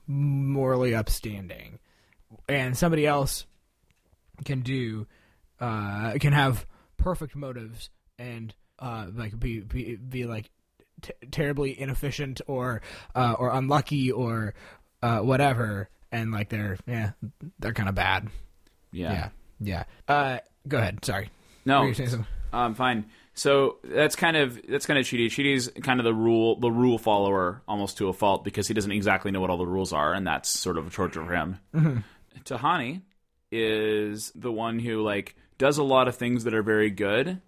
[0.06, 1.78] morally upstanding.
[2.48, 3.46] And somebody else
[4.44, 5.06] can do
[5.60, 10.50] uh can have perfect motives and uh like be be, be like
[11.02, 12.82] t- terribly inefficient or
[13.14, 14.54] uh or unlucky or
[15.02, 17.10] uh whatever and like they're yeah
[17.58, 18.28] they're kind of bad
[18.92, 19.12] Yeah.
[19.12, 19.28] yeah
[19.60, 21.30] yeah uh go ahead sorry
[21.64, 23.06] No, I'm um, fine.
[23.34, 25.26] So that's kind of that's kind of Chidi.
[25.26, 28.92] Chidi's kind of the rule the rule follower almost to a fault because he doesn't
[28.92, 32.04] exactly know what all the rules are, and that's sort of a torture for him.
[32.44, 33.00] Tahani
[33.50, 37.40] is the one who like does a lot of things that are very good,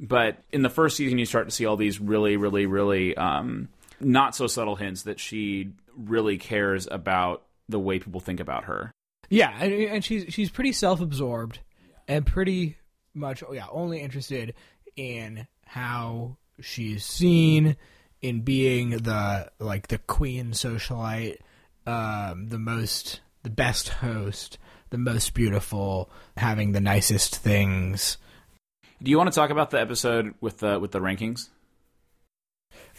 [0.00, 3.68] but in the first season you start to see all these really, really, really um,
[4.00, 8.92] not so subtle hints that she really cares about the way people think about her.
[9.28, 11.60] Yeah, and, and she's she's pretty self-absorbed
[12.06, 12.76] and pretty
[13.14, 14.54] much yeah only interested
[14.96, 17.76] in how she's seen
[18.22, 21.38] in being the like the queen socialite,
[21.86, 24.58] um, the most the best host,
[24.90, 28.18] the most beautiful, having the nicest things.
[29.02, 31.48] Do you want to talk about the episode with the with the rankings?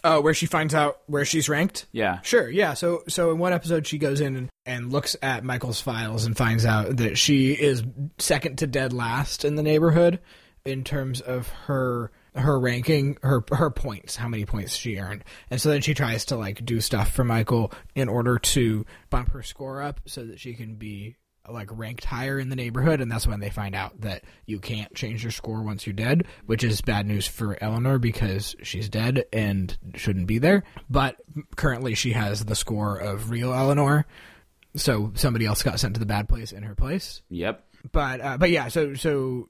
[0.08, 1.86] Uh, where she finds out where she's ranked.
[1.92, 2.22] Yeah.
[2.22, 2.76] Sure, yeah.
[2.76, 6.38] So so in one episode she goes in and, and looks at Michael's files and
[6.38, 7.84] finds out that she is
[8.18, 10.20] second to dead last in the neighborhood
[10.64, 15.26] in terms of her her ranking, her her points, how many points she earned.
[15.52, 19.32] And so then she tries to like do stuff for Michael in order to bump
[19.32, 21.18] her score up so that she can be
[21.50, 24.94] like ranked higher in the neighborhood and that's when they find out that you can't
[24.94, 29.26] change your score once you're dead which is bad news for eleanor because she's dead
[29.32, 30.64] and shouldn't be there.
[30.90, 31.18] But
[31.56, 34.06] currently she has the score of real eleanor.
[34.76, 37.22] So somebody else got sent to the bad place in her place.
[37.30, 37.64] Yep.
[37.92, 39.50] but uh, but yeah so so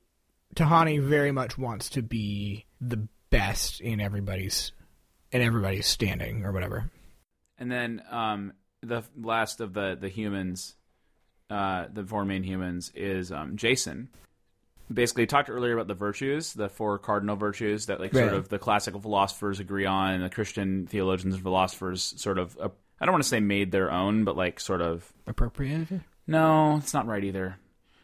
[0.56, 4.72] tahani very much wants to be the best in everybody's
[5.32, 6.90] in everybody's standing or whatever.
[7.58, 10.76] And then um, the last of the the humans,
[11.50, 14.10] uh, the four main humans, is um, Jason.
[14.92, 18.58] Basically, talked earlier about the virtues, the four cardinal virtues that like sort of the
[18.58, 22.58] classical philosophers agree on, and the Christian theologians and philosophers sort of.
[22.58, 25.12] Uh, I don't want to say made their own, but like sort of.
[25.28, 27.58] appropriated No, it's not right either.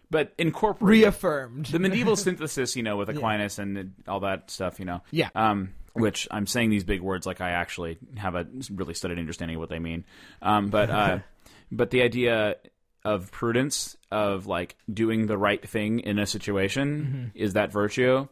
[0.10, 4.86] But incorporate reaffirmed the medieval synthesis, you know, with Aquinas and all that stuff, you
[4.86, 5.02] know.
[5.12, 5.30] Yeah.
[5.36, 9.56] Um, which I'm saying these big words like I actually have a really studied understanding
[9.56, 10.06] of what they mean.
[10.42, 11.20] Um, but uh,
[11.72, 12.56] but the idea
[13.06, 18.28] of prudence, of like doing the right thing in a situation, is that virtue.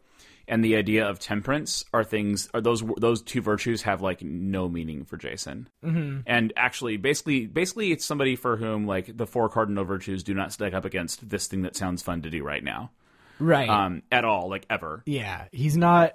[0.48, 4.68] And the idea of temperance are things are those those two virtues have like no
[4.68, 5.70] meaning for Jason.
[5.84, 6.22] Mm-hmm.
[6.26, 10.52] And actually, basically, basically, it's somebody for whom like the four cardinal virtues do not
[10.52, 12.92] stack up against this thing that sounds fun to do right now
[13.42, 15.02] right um, at all, like ever.
[15.06, 16.14] Yeah, he's not.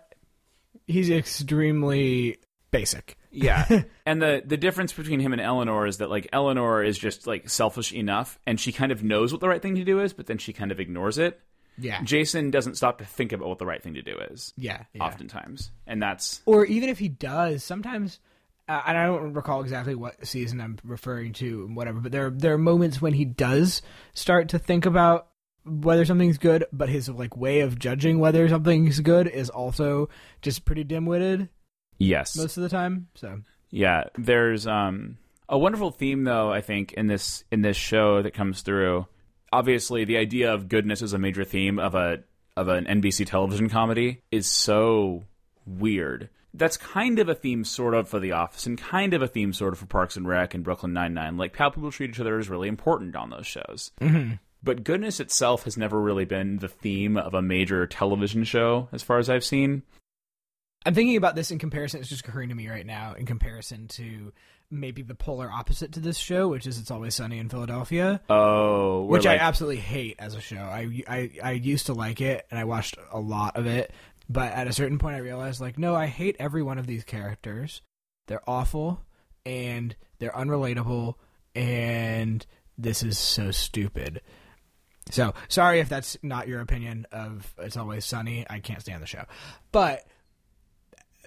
[0.87, 2.39] He's extremely
[2.71, 3.19] basic.
[3.37, 7.27] Yeah, and the the difference between him and Eleanor is that like Eleanor is just
[7.27, 10.13] like selfish enough, and she kind of knows what the right thing to do is,
[10.13, 11.41] but then she kind of ignores it.
[11.79, 14.55] Yeah, Jason doesn't stop to think about what the right thing to do is.
[14.57, 15.05] yeah, yeah.
[15.05, 18.19] oftentimes, and that's Or even if he does, sometimes.
[18.69, 22.01] Uh, and I don't recall exactly what season I'm referring to, and whatever.
[22.01, 23.81] But there, there are moments when he does
[24.13, 25.29] start to think about
[25.65, 30.09] whether something's good, but his like way of judging whether something's good is also
[30.43, 31.49] just pretty dim-witted
[31.99, 33.09] yes, most of the time.
[33.15, 34.05] So yeah.
[34.17, 38.63] There's um a wonderful theme though I think in this in this show that comes
[38.63, 39.07] through.
[39.53, 42.25] Obviously, the idea of goodness as a major theme of a
[42.57, 45.25] of an NBC television comedy is so
[45.67, 46.31] weird.
[46.55, 49.53] That's kind of a theme, sort of, for The Office, and kind of a theme,
[49.53, 51.37] sort of, for Parks and Rec and Brooklyn Nine Nine.
[51.37, 53.93] Like how people treat each other is really important on those shows.
[54.01, 54.35] Mm-hmm.
[54.63, 59.03] But goodness itself has never really been the theme of a major television show, as
[59.03, 59.83] far as I've seen.
[60.87, 61.99] I'm thinking about this in comparison.
[61.99, 64.33] It's just occurring to me right now in comparison to
[64.71, 68.21] maybe the polar opposite to this show, which is It's Always Sunny in Philadelphia.
[68.31, 70.59] Oh, which I absolutely hate as a show.
[70.59, 73.93] I, I I used to like it and I watched a lot of it,
[74.29, 77.03] but at a certain point I realized like no, I hate every one of these
[77.03, 77.83] characters.
[78.29, 79.03] They're awful
[79.45, 81.15] and they're unrelatable
[81.57, 82.47] and
[82.79, 84.21] this is so stupid.
[85.11, 88.47] So, sorry if that's not your opinion of It's Always Sunny.
[88.49, 89.25] I can't stand the show.
[89.73, 90.05] But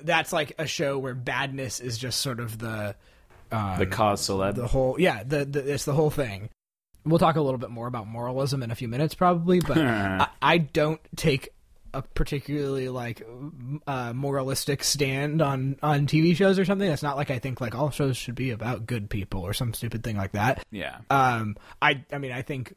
[0.03, 2.95] that's like a show where badness is just sort of the
[3.51, 4.55] um, the cause celeb.
[4.55, 6.49] the whole yeah the, the it's the whole thing
[7.05, 10.27] we'll talk a little bit more about moralism in a few minutes probably but I,
[10.41, 11.49] I don't take
[11.91, 13.25] a particularly like
[13.87, 17.73] uh, moralistic stand on on tv shows or something it's not like i think like
[17.73, 20.97] all shows should be about good people or some stupid thing like that yeah.
[21.09, 22.75] um i i mean i think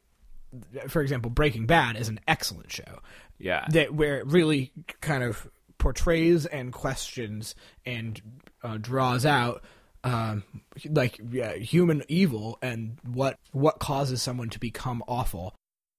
[0.87, 3.01] for example breaking bad is an excellent show
[3.37, 3.65] Yeah.
[3.69, 5.47] that where it really kind of
[5.83, 8.21] portrays and questions and
[8.63, 9.61] uh, draws out
[10.05, 10.43] um,
[10.89, 15.53] like yeah, human evil and what what causes someone to become awful.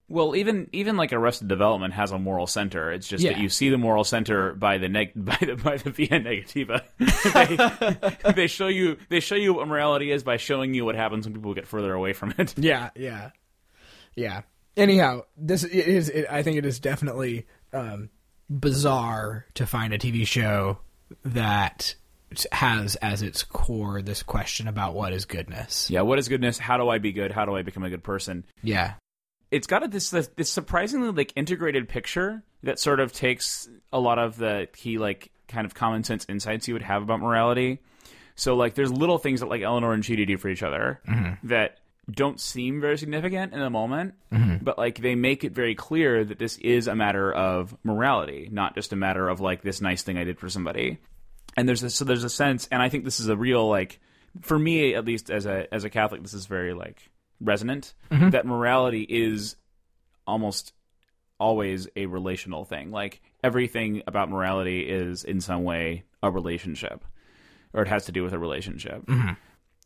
[0.09, 2.93] Well, even even like Arrested Development has a moral center.
[2.93, 5.91] It's just that you see the moral center by the neg- by the by the
[5.91, 6.83] via negativa.
[8.25, 11.27] they, they show you they show you what morality is by showing you what happens
[11.27, 12.55] when people get further away from it.
[12.59, 13.31] Yeah, yeah,
[14.17, 14.43] yeah.
[14.79, 18.11] Anyhow, this is It, I think it is definitely um,
[18.61, 20.79] bizarre to find a TV show
[21.25, 21.95] that
[22.53, 25.91] has as its core this question about what is goodness.
[25.91, 26.59] Yeah, what is goodness?
[26.59, 27.33] How do I be good?
[27.33, 28.45] How do I become a good person?
[28.63, 28.95] Yeah.
[29.51, 34.19] It's got a, this, this surprisingly like integrated picture that sort of takes a lot
[34.19, 37.81] of the key like kind of common sense insights you would have about morality.
[38.35, 41.47] So like there's little things that like Eleanor and Chidi do for each other mm-hmm.
[41.49, 41.79] that
[42.11, 44.63] don't seem very significant in the moment, mm-hmm.
[44.63, 48.75] but like they make it very clear that this is a matter of morality, not
[48.75, 50.99] just a matter of like this nice thing I did for somebody.
[51.57, 54.01] And there's a, so there's a sense, and I think this is a real like
[54.43, 58.31] for me at least as a as a Catholic, this is very like resonant mm-hmm.
[58.31, 59.57] that morality is
[60.27, 60.73] almost
[61.39, 62.91] always a relational thing.
[62.91, 67.05] Like everything about morality is in some way a relationship,
[67.73, 69.33] or it has to do with a relationship, mm-hmm.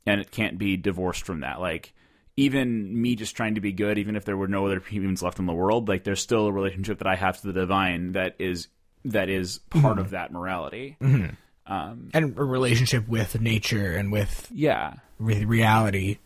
[0.06, 1.60] and it can't be divorced from that.
[1.60, 1.94] Like
[2.38, 5.40] even me just trying to be good, even if there were no other humans left
[5.40, 8.36] in the world, like there's still a relationship that I have to the divine that
[8.38, 8.68] is
[9.04, 9.98] that is part mm-hmm.
[9.98, 10.96] of that morality.
[11.02, 11.72] Mm-hmm.
[11.72, 16.18] Um, And a relationship with nature and with yeah, with reality.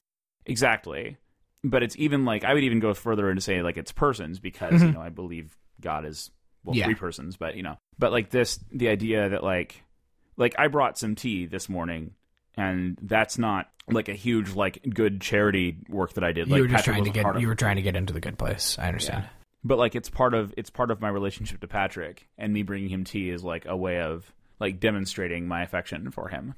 [0.45, 1.17] Exactly.
[1.65, 4.75] But it's even like I would even go further and say like it's persons because
[4.75, 4.89] mm-hmm.
[4.89, 6.31] you know I believe God is
[6.63, 6.85] well Yeah.
[6.85, 9.83] three persons, but you know, but like this the idea that like
[10.37, 12.13] like I brought some tea this morning
[12.57, 16.49] and that's not like a huge like good charity work that I did.
[16.49, 18.21] you were just Patrick trying to get of- you were trying to get into the
[18.21, 18.79] good place.
[18.79, 19.25] I understand.
[19.65, 22.89] but like it's part of it's part of my relationship to Patrick, and me bringing
[22.89, 26.55] him tea is like a way of like demonstrating my affection for him.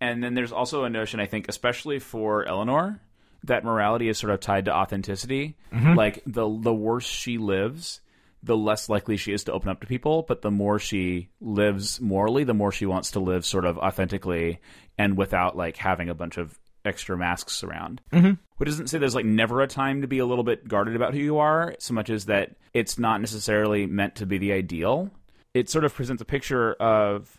[0.00, 3.00] And then there's also a notion, I think, especially for Eleanor,
[3.44, 5.56] that morality is sort of tied to authenticity.
[5.72, 5.94] Mm-hmm.
[5.94, 8.00] Like the the worse she lives,
[8.42, 10.24] the less likely she is to open up to people.
[10.26, 14.60] But the more she lives morally, the more she wants to live sort of authentically
[14.98, 18.00] and without like having a bunch of extra masks around.
[18.12, 18.32] Mm-hmm.
[18.56, 21.14] Which doesn't say there's like never a time to be a little bit guarded about
[21.14, 25.10] who you are, so much as that it's not necessarily meant to be the ideal.
[25.54, 27.36] It sort of presents a picture of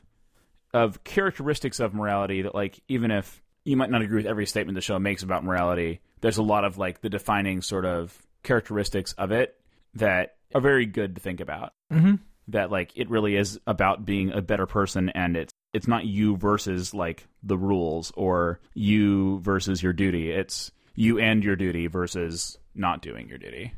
[0.74, 4.76] of characteristics of morality that like even if you might not agree with every statement
[4.76, 9.14] the show makes about morality, there's a lot of like the defining sort of characteristics
[9.14, 9.56] of it
[9.96, 11.74] that are very good to think about.
[11.92, 12.16] Mm-hmm.
[12.50, 16.36] That like it really is about being a better person, and it's it's not you
[16.38, 20.32] versus like the rules or you versus your duty.
[20.32, 23.74] It's you and your duty versus not doing your duty.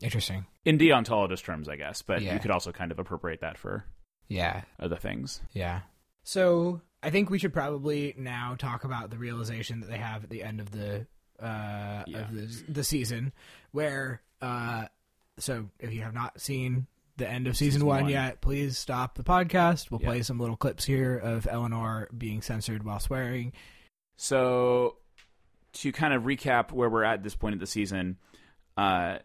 [0.00, 0.46] Interesting.
[0.64, 2.34] In deontologist terms, I guess, but Yeah.
[2.34, 3.84] you could also kind of appropriate that for
[4.28, 4.62] Yeah.
[4.78, 5.40] other things.
[5.52, 5.80] Yeah.
[6.22, 10.30] So I think we should probably now talk about the realization that they have at
[10.30, 11.06] the end of the
[11.40, 12.18] uh, Yeah.
[12.18, 13.32] of the the season,
[13.72, 14.86] where uh,
[15.38, 16.86] so if you have not seen
[17.18, 18.10] the end of season, Season one, one.
[18.10, 19.90] yet, please stop the podcast.
[19.90, 20.08] We'll Yeah.
[20.08, 23.52] play some little clips here of Eleanor being censored while swearing.
[24.16, 24.96] So,
[25.74, 28.16] to kind of recap where we're at this point of the season,
[28.76, 29.18] uh,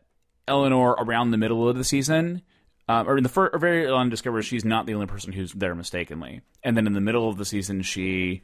[0.47, 2.41] Eleanor, around the middle of the season,
[2.87, 5.31] um, or in the first, or very early on, discovers she's not the only person
[5.33, 8.41] who's there mistakenly, and then in the middle of the season, she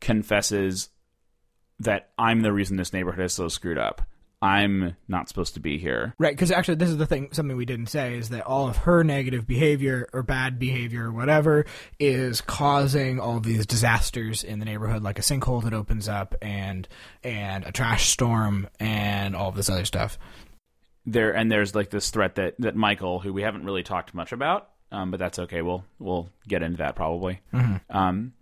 [0.00, 0.90] confesses
[1.80, 4.02] that I'm the reason this neighborhood is so screwed up.
[4.40, 6.14] I'm not supposed to be here.
[6.18, 7.30] Right, because actually, this is the thing.
[7.32, 11.12] Something we didn't say is that all of her negative behavior or bad behavior or
[11.12, 11.66] whatever
[11.98, 16.86] is causing all these disasters in the neighborhood, like a sinkhole that opens up and
[17.24, 20.18] and a trash storm and all of this other stuff.
[21.04, 24.32] there and there's like this threat that that Michael, who we haven't really talked much
[24.32, 25.62] about, um, but that's okay.
[25.62, 27.40] We'll we'll get into that probably.
[27.90, 28.34] Um,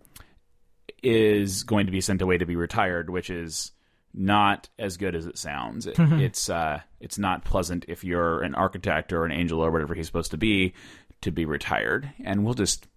[1.03, 3.71] is going to be sent away to be retired, which is
[4.13, 5.87] not as good as it sounds.
[5.87, 9.93] It, It's uh, it's not pleasant if you're an architect or an angel or whatever
[9.93, 10.73] he's supposed to be
[11.21, 12.87] to be retired, and we'll just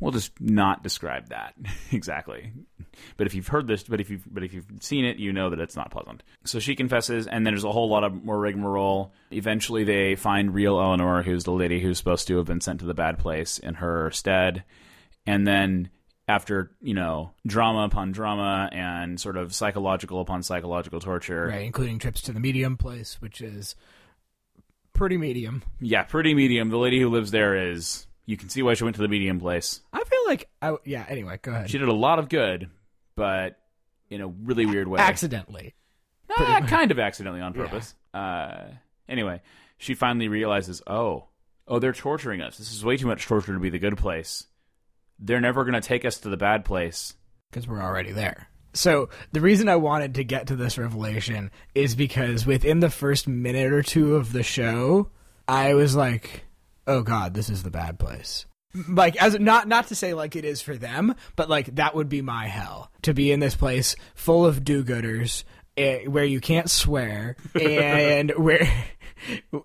[0.00, 1.54] we'll just not describe that
[1.92, 2.52] exactly.
[3.16, 5.50] But if you've heard this, but if you've but if you've seen it, you know
[5.50, 6.22] that it's not pleasant.
[6.44, 9.12] So she confesses, and then there's a whole lot of more rigmarole.
[9.30, 12.86] Eventually, they find real Eleanor, who's the lady who's supposed to have been sent to
[12.86, 14.64] the bad place in her stead,
[15.26, 15.90] and then
[16.30, 21.98] after you know drama upon drama and sort of psychological upon psychological torture, Right, including
[21.98, 23.74] trips to the medium place, which is
[24.92, 25.62] pretty medium.
[25.80, 26.68] yeah, pretty medium.
[26.68, 28.06] The lady who lives there is.
[28.26, 29.80] You can see why she went to the medium place.
[29.92, 31.04] I feel like, I, yeah.
[31.08, 31.68] Anyway, go ahead.
[31.68, 32.70] She did a lot of good,
[33.16, 33.58] but
[34.08, 35.00] in a really weird way.
[35.00, 35.74] Accidentally.
[36.30, 37.92] Ah, kind of accidentally on purpose.
[38.14, 38.66] Uh,
[39.08, 39.40] anyway,
[39.78, 41.24] she finally realizes, oh,
[41.66, 42.56] oh, they're torturing us.
[42.56, 44.46] This is way too much torture to be the good place.
[45.20, 47.14] They're never going to take us to the bad place.
[47.50, 48.48] because we're already there.
[48.72, 53.26] So the reason I wanted to get to this revelation is because within the first
[53.26, 55.10] minute or two of the show,
[55.48, 56.44] I was like,
[56.86, 58.46] "Oh God, this is the bad place."
[58.88, 62.08] Like, as not not to say like it is for them, but like that would
[62.08, 65.42] be my hell to be in this place full of do-gooders
[65.76, 68.68] eh, where you can't swear and where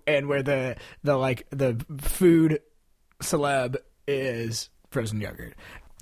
[0.08, 2.60] and where the the like the food
[3.22, 3.76] celeb
[4.08, 5.52] is frozen yogurt.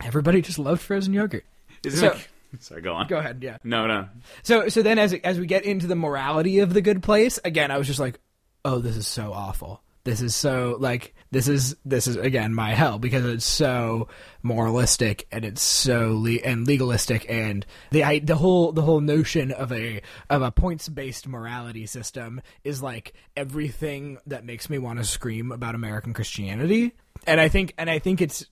[0.05, 1.45] Everybody just loved frozen yogurt.
[1.85, 2.29] Is So- it
[2.61, 3.09] Sorry, go on.
[3.09, 3.57] Go ahead, yeah.
[3.65, 4.09] No, no.
[4.45, 7.73] So so then as as we get into the morality of the good place, again
[7.73, 8.21] I was just like,
[8.65, 9.83] "Oh, this is so awful.
[10.05, 14.09] This is so like this is this is again my hell because it's so
[14.43, 19.51] moralistic and it's so le- and legalistic and the I, the whole the whole notion
[19.51, 25.05] of a of a points-based morality system is like everything that makes me want to
[25.07, 26.93] scream about American Christianity.
[27.27, 28.45] And I think and I think it's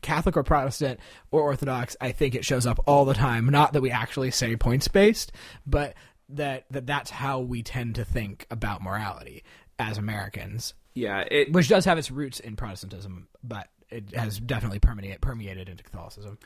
[0.00, 1.00] Catholic or Protestant
[1.30, 3.46] or Orthodox, I think it shows up all the time.
[3.46, 5.32] Not that we actually say points based,
[5.66, 5.94] but
[6.30, 9.44] that, that that's how we tend to think about morality
[9.78, 14.78] as Americans, Yeah, it, which does have its roots in Protestantism, but it has definitely
[14.78, 16.38] permeated permeated into Catholicism.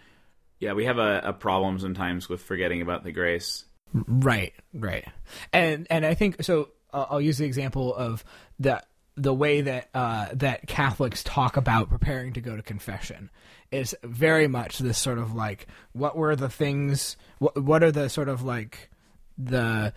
[0.58, 3.64] yeah, we have a, a problem sometimes with forgetting about the grace.
[3.92, 5.06] Right, right,
[5.52, 6.70] and and I think so.
[6.92, 8.24] Uh, I'll use the example of
[8.58, 8.82] the
[9.16, 13.30] the way that uh, that Catholics talk about preparing to go to confession
[13.70, 18.08] is very much this sort of like what were the things what what are the
[18.08, 18.90] sort of like
[19.36, 19.92] the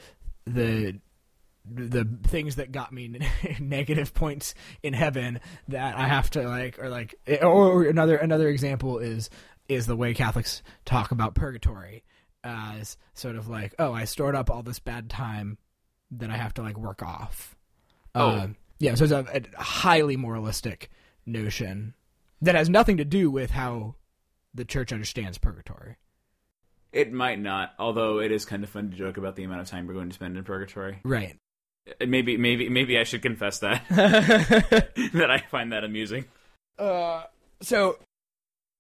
[0.46, 1.00] the
[1.70, 3.20] the things that got me
[3.60, 9.00] negative points in heaven that I have to like or like or another another example
[9.00, 9.30] is
[9.70, 12.04] is the way Catholics talk about purgatory
[12.44, 15.58] as sort of like oh I stored up all this bad time
[16.12, 17.56] that I have to like work off.
[18.16, 18.30] Oh.
[18.30, 19.26] Um, yeah, so it's a,
[19.58, 20.90] a highly moralistic
[21.26, 21.94] notion
[22.42, 23.96] that has nothing to do with how
[24.54, 25.98] the church understands purgatory.
[26.92, 29.70] It might not, although it is kind of fun to joke about the amount of
[29.70, 31.00] time we're going to spend in purgatory.
[31.04, 31.38] Right.
[31.88, 36.26] Uh, Maybe, maybe, maybe I should confess that that I find that amusing.
[36.78, 37.24] Uh,
[37.62, 37.98] so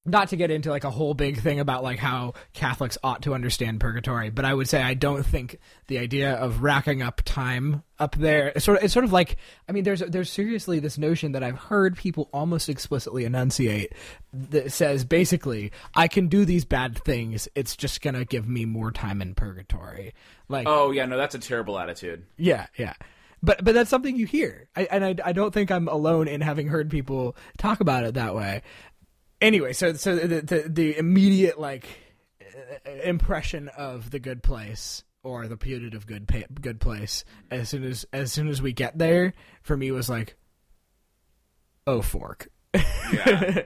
[0.04, 3.36] not to get into like a whole big thing about like how Catholics ought to
[3.36, 7.84] understand purgatory, but I would say I don't think the idea of racking up time
[8.00, 9.38] up there it's sort of it's sort of like
[9.70, 13.94] I mean there's there's seriously this notion that I've heard people almost explicitly enunciate
[14.34, 18.66] that says basically I can do these bad things it's just going to give me
[18.66, 20.16] more time in purgatory.
[20.50, 22.26] Like Oh yeah, no, that's a terrible attitude.
[22.38, 22.94] yeah, yeah.
[23.44, 26.42] But but that's something you hear, I, and I, I don't think I'm alone in
[26.42, 28.62] having heard people talk about it that way.
[29.42, 31.88] Anyway, so so the the, the immediate like
[33.04, 38.06] impression of the good place or the putative good pa- good place as soon as
[38.14, 40.36] as soon as we get there for me was like,
[41.88, 42.50] oh fork.
[42.74, 43.64] Yeah.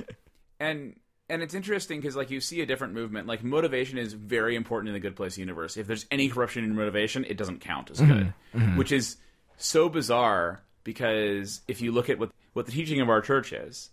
[0.60, 0.96] and
[1.28, 3.26] and it's interesting because like you see a different movement.
[3.26, 5.76] Like motivation is very important in the Good Place universe.
[5.76, 8.58] If there's any corruption in motivation, it doesn't count as good, mm-hmm.
[8.58, 8.76] Mm-hmm.
[8.76, 9.16] which is
[9.56, 13.90] so bizarre because if you look at what what the teaching of our church is,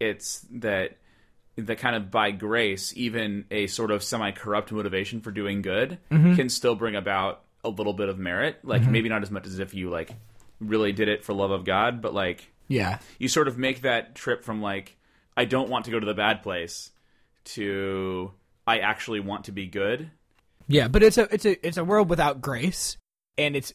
[0.00, 0.96] it's that
[1.56, 5.98] that kind of by grace, even a sort of semi corrupt motivation for doing good
[6.10, 6.34] mm-hmm.
[6.34, 8.58] can still bring about a little bit of merit.
[8.64, 8.92] Like mm-hmm.
[8.92, 10.10] maybe not as much as if you like
[10.58, 14.14] really did it for love of God, but like Yeah, you sort of make that
[14.14, 14.96] trip from like
[15.36, 16.90] I don't want to go to the bad place
[17.44, 18.32] to
[18.66, 20.10] I actually want to be good.
[20.68, 20.88] yeah.
[20.88, 22.96] But it's a it's a it's a world without grace,
[23.36, 23.72] and it's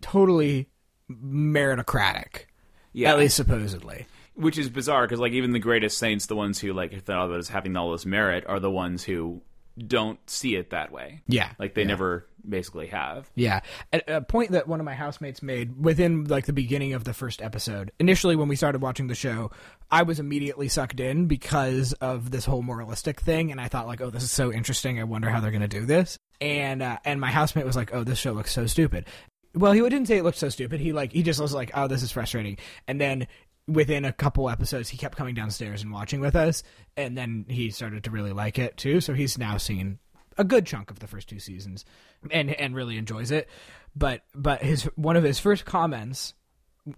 [0.00, 0.68] totally
[1.10, 2.44] meritocratic.
[2.92, 4.06] Yeah, At least supposedly.
[4.36, 7.32] Which is bizarre because like even the greatest saints, the ones who like thought of
[7.32, 9.42] it as having all this merit, are the ones who
[9.78, 11.20] don't see it that way.
[11.26, 11.50] Yeah.
[11.58, 11.88] like they Yeah.
[11.88, 13.28] never basically have.
[13.34, 13.60] Yeah,
[13.92, 17.12] a, a point that one of my housemates made within like the beginning of the
[17.12, 17.90] first episode.
[17.98, 19.50] Initially, when we started watching the show,
[19.90, 24.00] I was immediately sucked in because of this whole moralistic thing, and I thought like,
[24.00, 24.98] "Oh, this is so interesting.
[25.00, 27.92] I wonder how they're going to do this." And uh, and my housemate was like,
[27.92, 29.06] "Oh, this show looks so stupid."
[29.54, 30.80] Well, he didn't say it looked so stupid.
[30.80, 33.26] He like he just was like, "Oh, this is frustrating." And then
[33.68, 36.62] within a couple episodes, he kept coming downstairs and watching with us,
[36.96, 39.00] and then he started to really like it too.
[39.00, 39.98] So he's now seen
[40.38, 41.84] a good chunk of the first two seasons
[42.30, 43.48] and and really enjoys it.
[43.94, 46.34] But but his one of his first comments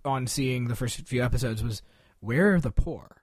[0.05, 1.83] on seeing the first few episodes was
[2.21, 3.23] where are the poor?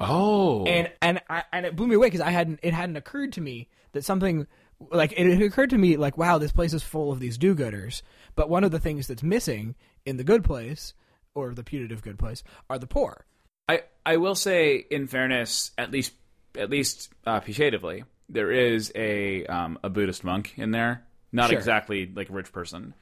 [0.00, 3.32] Oh, and and I, and it blew me away because I hadn't it hadn't occurred
[3.34, 4.46] to me that something
[4.90, 8.02] like it occurred to me like wow this place is full of these do-gooders.
[8.34, 10.94] But one of the things that's missing in the good place
[11.34, 13.24] or the putative good place are the poor
[13.68, 16.12] I I will say, in fairness, at least
[16.58, 21.04] at least uh, appreciatively, there is a um, a Buddhist monk in there.
[21.30, 21.58] Not Sure.
[21.58, 22.92] exactly like a rich person.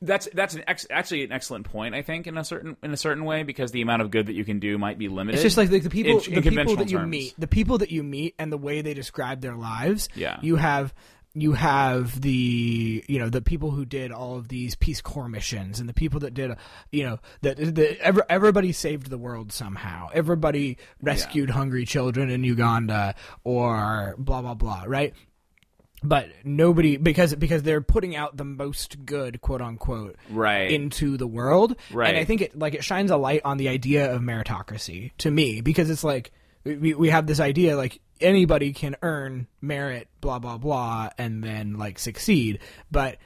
[0.00, 1.94] That's that's an ex- actually an excellent point.
[1.94, 4.32] I think in a certain in a certain way because the amount of good that
[4.34, 5.34] you can do might be limited.
[5.36, 7.78] It's just like, like the people, in- the in people that you meet, the people
[7.78, 10.08] that you meet, and the way they describe their lives.
[10.14, 10.38] Yeah.
[10.42, 10.94] you have
[11.34, 15.80] you have the you know the people who did all of these Peace Corps missions,
[15.80, 16.56] and the people that did
[16.92, 20.08] you know that the, every, everybody saved the world somehow.
[20.14, 24.84] Everybody rescued hungry children in Uganda, or blah blah blah.
[24.86, 25.12] Right.
[26.02, 30.70] but nobody because because they're putting out the most good quote unquote Right.
[30.70, 32.10] into the world Right.
[32.10, 35.30] and i think it like it shines a light on the idea of meritocracy to
[35.30, 36.30] me because it's like
[36.64, 41.74] we, we have this idea like anybody can earn merit blah blah blah and then
[41.78, 42.60] like succeed.
[42.90, 43.18] But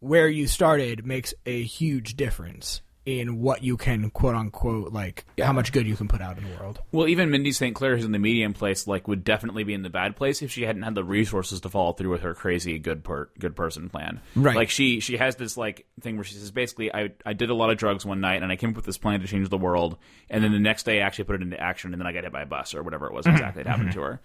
[0.00, 5.52] where you started makes a huge difference in what you can quote unquote like how
[5.52, 7.74] much good you can put out in the world Well, even Mindy St.
[7.74, 10.50] Clair, who's in the medium place, like would definitely be in the bad place if
[10.50, 13.88] she hadn't had the resources to follow through with her crazy good per- good person
[13.90, 14.20] plan.
[14.34, 14.56] Right.
[14.56, 17.54] Like she she has this like thing where she says basically, I I did a
[17.54, 19.58] lot of drugs one night and I came up with this plan to change the
[19.58, 19.98] world,
[20.30, 22.24] and then the next day I actually put it into action, and then I got
[22.24, 24.20] hit by a bus or whatever it was exactly that happened to her.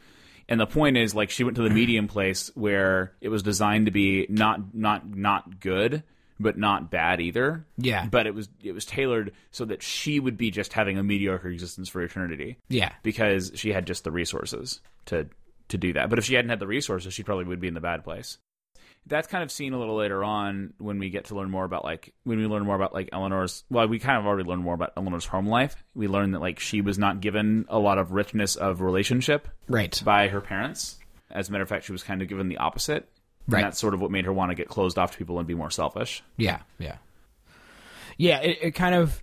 [0.47, 3.85] And the point is, like, she went to the medium place where it was designed
[3.85, 6.01] to be not not not good,
[6.39, 7.65] but not bad either.
[7.77, 8.07] Yeah.
[8.07, 11.49] But it was it was tailored so that she would be just having a mediocre
[11.49, 15.27] existence for eternity yeah because she had just the resources to
[15.69, 16.09] to do that.
[16.09, 18.37] But if she hadn't had the resources, she probably would be in the bad place.
[19.05, 21.83] That's kind of seen a little later on when we get to learn more about
[21.83, 23.63] like when we learn more about like Eleanor's.
[23.69, 25.75] Well, we kind of already learned more about Eleanor's home life.
[25.95, 29.99] We learned that like she was not given a lot of richness of relationship right
[30.03, 30.97] by her parents.
[31.31, 33.07] As a matter of fact, she was kind of given the opposite.
[33.51, 33.59] Right.
[33.59, 35.47] And that's sort of what made her want to get closed off to people and
[35.47, 36.23] be more selfish.
[36.37, 36.95] Yeah, yeah,
[38.17, 38.39] yeah.
[38.39, 39.21] It, it kind of.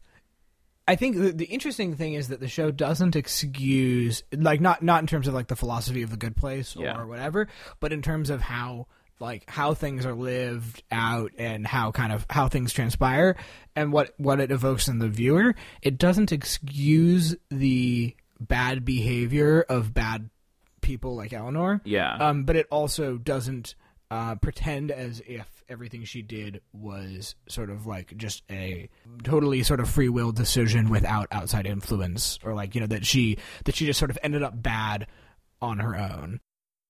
[0.89, 5.01] I think the, the interesting thing is that the show doesn't excuse, like, not not
[5.01, 7.05] in terms of like the philosophy of the good place or Yeah.
[7.05, 7.49] whatever,
[7.81, 8.87] but in terms of how
[9.19, 13.35] like how things are lived out and how kind of how things transpire
[13.75, 15.55] and what what it evokes in the viewer.
[15.83, 20.31] It doesn't excuse the bad behavior of bad
[20.83, 21.81] people like Eleanor.
[21.85, 22.15] Yeah.
[22.15, 23.75] Um, but it also doesn't
[24.11, 28.89] uh, pretend as if everything she did was sort of like just a
[29.25, 33.37] totally sort of free will decision without outside influence, or like you know that she
[33.65, 35.07] that she just sort of ended up bad
[35.61, 36.39] on her own.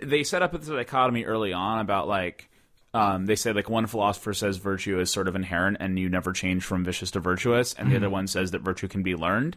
[0.00, 2.50] they set up this dichotomy early on about like
[2.92, 6.32] um, they say like one philosopher says virtue is sort of inherent and you never
[6.32, 9.56] change from vicious to virtuous and the other one says that virtue can be learned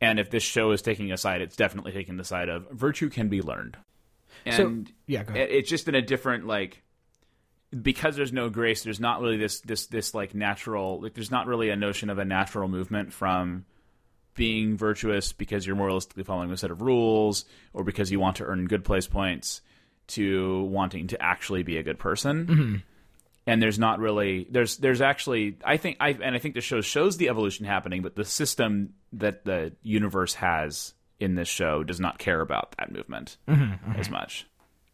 [0.00, 3.08] and if this show is taking a side it's definitely taking the side of virtue
[3.10, 3.76] can be learned
[4.50, 5.48] So- and yeah, go ahead.
[5.50, 6.82] it's just in a different like
[7.82, 11.46] because there's no grace there's not really this this this like natural like there's not
[11.46, 13.64] really a notion of a natural movement from
[14.34, 18.44] being virtuous because you're moralistically following a set of rules or because you want to
[18.44, 19.60] earn good place points
[20.06, 22.46] to wanting to actually be a good person.
[22.46, 22.76] Mm-hmm.
[23.46, 26.80] And there's not really there's there's actually I think I and I think the show
[26.80, 32.00] shows the evolution happening, but the system that the universe has in this show does
[32.00, 33.62] not care about that movement mm-hmm.
[33.62, 34.00] Mm-hmm.
[34.00, 34.46] as much.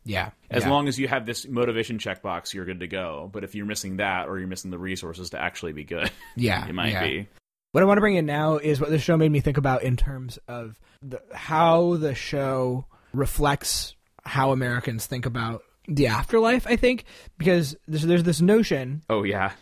[0.05, 0.70] Yeah, As yeah.
[0.70, 3.28] long as you have this motivation checkbox, you're good to go.
[3.32, 6.66] But if you're missing that, or you're missing the resources to actually be good, Yeah,
[6.66, 7.03] it might yeah.
[7.07, 7.28] be.
[7.72, 9.82] What I want to bring in now is what the show made me think about
[9.82, 13.94] in terms of the, how the show reflects
[14.24, 16.66] how Americans think about the afterlife.
[16.66, 17.05] I think
[17.38, 19.53] because there's, there's this notion Oh yeah,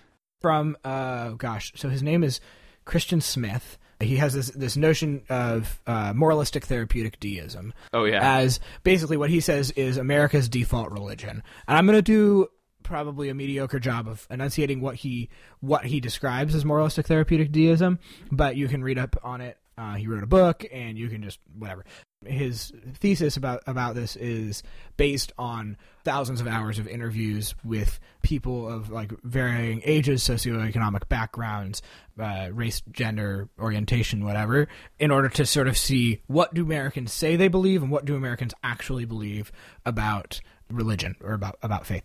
[0.40, 2.40] from uh gosh so his name is
[2.84, 7.72] christian smith he has this this notion of uh, moralistic therapeutic deism.
[7.92, 8.20] Oh yeah.
[8.38, 11.42] as basically what he says is america's default religion.
[11.66, 12.48] And i'm going to do
[12.82, 15.28] probably a mediocre job of enunciating what he
[15.60, 17.98] what he describes as moralistic therapeutic deism
[18.32, 19.58] but you can read up on it.
[19.76, 21.84] Uh, he wrote a book and you can just whatever
[22.26, 24.62] his thesis about about this is
[24.96, 31.82] based on thousands of hours of interviews with people of like varying ages, socioeconomic backgrounds,
[32.18, 37.36] uh, race, gender, orientation, whatever, in order to sort of see what do Americans say
[37.36, 39.52] they believe and what do Americans actually believe
[39.86, 40.40] about
[40.70, 42.04] religion or about about faith.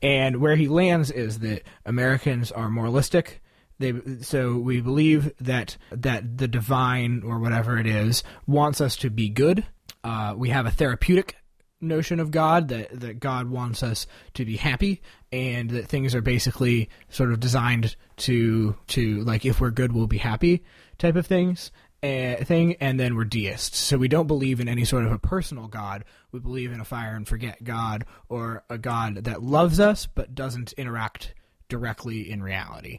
[0.00, 3.42] And where he lands is that Americans are moralistic.
[3.80, 9.08] They, so we believe that that the divine or whatever it is wants us to
[9.08, 9.64] be good.
[10.04, 11.36] Uh, we have a therapeutic
[11.80, 15.00] notion of God that that God wants us to be happy
[15.32, 20.06] and that things are basically sort of designed to to like if we're good we'll
[20.06, 20.62] be happy
[20.98, 21.72] type of things
[22.02, 23.78] uh, thing and then we're deists.
[23.78, 26.04] So we don't believe in any sort of a personal god.
[26.32, 30.34] We believe in a fire and forget god or a god that loves us but
[30.34, 31.34] doesn't interact
[31.70, 32.98] directly in reality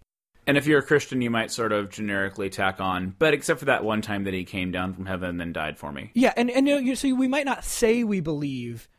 [0.51, 3.65] And if you're a Christian, you might sort of generically tack on, but except for
[3.67, 6.11] that one time that he came down from heaven and then died for me.
[6.13, 8.89] Yeah, and and you know, you- so we might not say we believe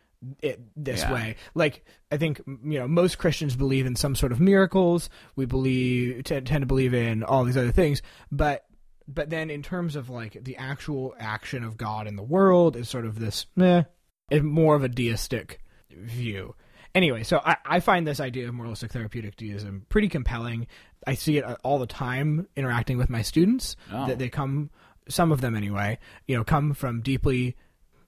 [0.41, 1.13] it this Yeah.
[1.13, 1.37] way.
[1.55, 5.11] Like I think you know most Christians believe in some sort of miracles.
[5.37, 8.01] We believe t- tend to believe in all these other things,
[8.31, 8.65] but
[9.07, 12.89] but then in terms of like the actual action of God in the world is
[12.89, 13.83] sort of this meh,
[14.31, 16.55] is more of a deistic view.
[16.95, 20.67] Anyway, so I, I find this idea of moralistic therapeutic deism pretty compelling.
[21.07, 23.77] I see it uh, all the time interacting with my students.
[23.93, 24.07] Oh.
[24.07, 24.71] That they come,
[25.09, 27.57] some of them anyway, you know, come from deeply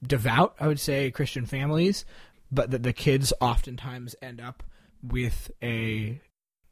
[0.05, 2.05] devout, I would say, Christian families,
[2.51, 4.63] but that the kids oftentimes end up
[5.01, 6.21] with a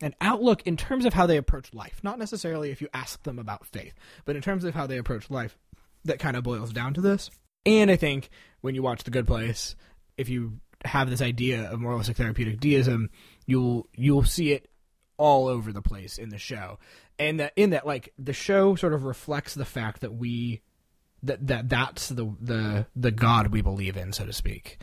[0.02, 2.02] an outlook in terms of how they approach life.
[2.04, 3.94] Not necessarily if you ask them about faith,
[4.26, 5.58] but in terms of how they approach life,
[6.04, 7.30] that kind of boils down to this.
[7.66, 9.76] And I think when you watch The Good Place,
[10.18, 13.10] if you have this idea of moralistic therapeutic deism,
[13.46, 14.70] you'll you'll see it
[15.24, 16.78] all over the place in the show.
[17.18, 20.60] And that in that like the show sort of reflects the fact that we
[21.24, 24.80] that that that's the the the god we believe in, so to speak.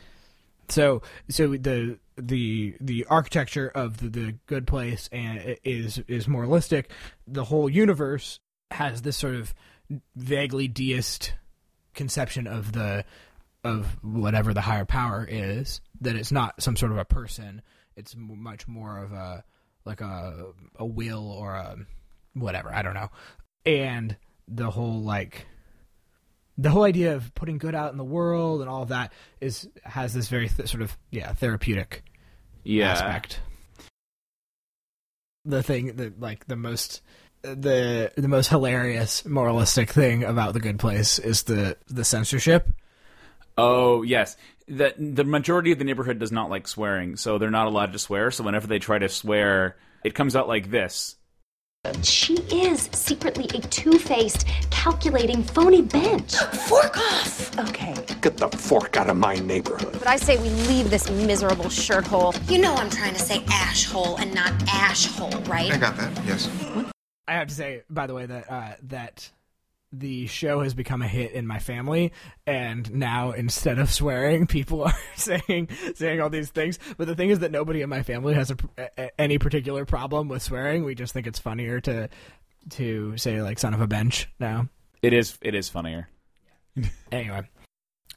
[0.71, 6.91] So so the the the architecture of the, the good place and is is moralistic.
[7.27, 9.55] The whole universe has this sort of
[10.17, 11.35] vaguely deist
[11.93, 13.05] conception of the
[13.63, 15.83] of whatever the higher power is.
[16.01, 17.61] That it's not some sort of a person.
[17.95, 19.45] It's much more of a
[19.85, 21.77] like a a will or a
[22.35, 22.73] whatever.
[22.73, 23.11] I don't know.
[23.67, 24.17] And
[24.49, 25.47] the whole like
[26.59, 29.69] the whole idea of putting good out in the world and all of that is
[29.85, 32.05] has this very th- sort of yeah therapeutic
[32.65, 32.93] Yeah.
[32.93, 33.41] aspect.
[35.45, 37.01] The thing that like the most
[37.43, 42.69] the the most hilarious moralistic thing about the good place is the the censorship.
[43.59, 44.37] Oh yes,
[44.69, 47.99] the the majority of the neighborhood does not like swearing, so they're not allowed to
[47.99, 48.31] swear.
[48.31, 51.17] So whenever they try to swear, it comes out like this.
[52.03, 56.37] She is secretly a two faced, calculating, phony bench.
[56.69, 57.59] Fork off!
[57.59, 57.95] Okay.
[58.21, 59.95] Get the fork out of my neighborhood.
[59.95, 62.35] But I say we leave this miserable shirt hole.
[62.49, 65.73] You know I'm trying to say ash hole and not ash hole, right?
[65.73, 66.51] I got that, yes.
[67.27, 69.31] I have to say, by the way, that uh, that
[69.93, 72.13] the show has become a hit in my family,
[72.47, 76.79] and now instead of swearing, people are saying saying all these things.
[76.97, 80.29] But the thing is that nobody in my family has a, a, any particular problem
[80.29, 80.85] with swearing.
[80.85, 82.09] We just think it's funnier to
[82.71, 84.69] to say like "son of a bench" now.
[85.03, 86.09] It is it is funnier.
[87.13, 87.43] anyway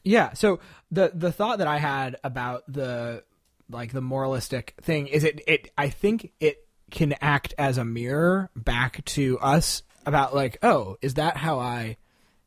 [0.04, 0.60] yeah so
[0.92, 3.24] the the thought that i had about the
[3.70, 8.50] like the moralistic thing is it it i think it can act as a mirror
[8.56, 11.98] back to us about like oh is that how i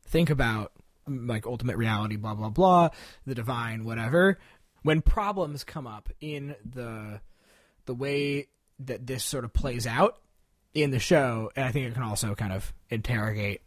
[0.05, 0.71] think about
[1.07, 2.89] mm, like ultimate reality blah blah blah
[3.25, 4.37] the divine whatever
[4.83, 7.19] when problems come up in the
[7.85, 8.47] the way
[8.79, 10.19] that this sort of plays out
[10.73, 13.61] in the show and i think it can also kind of interrogate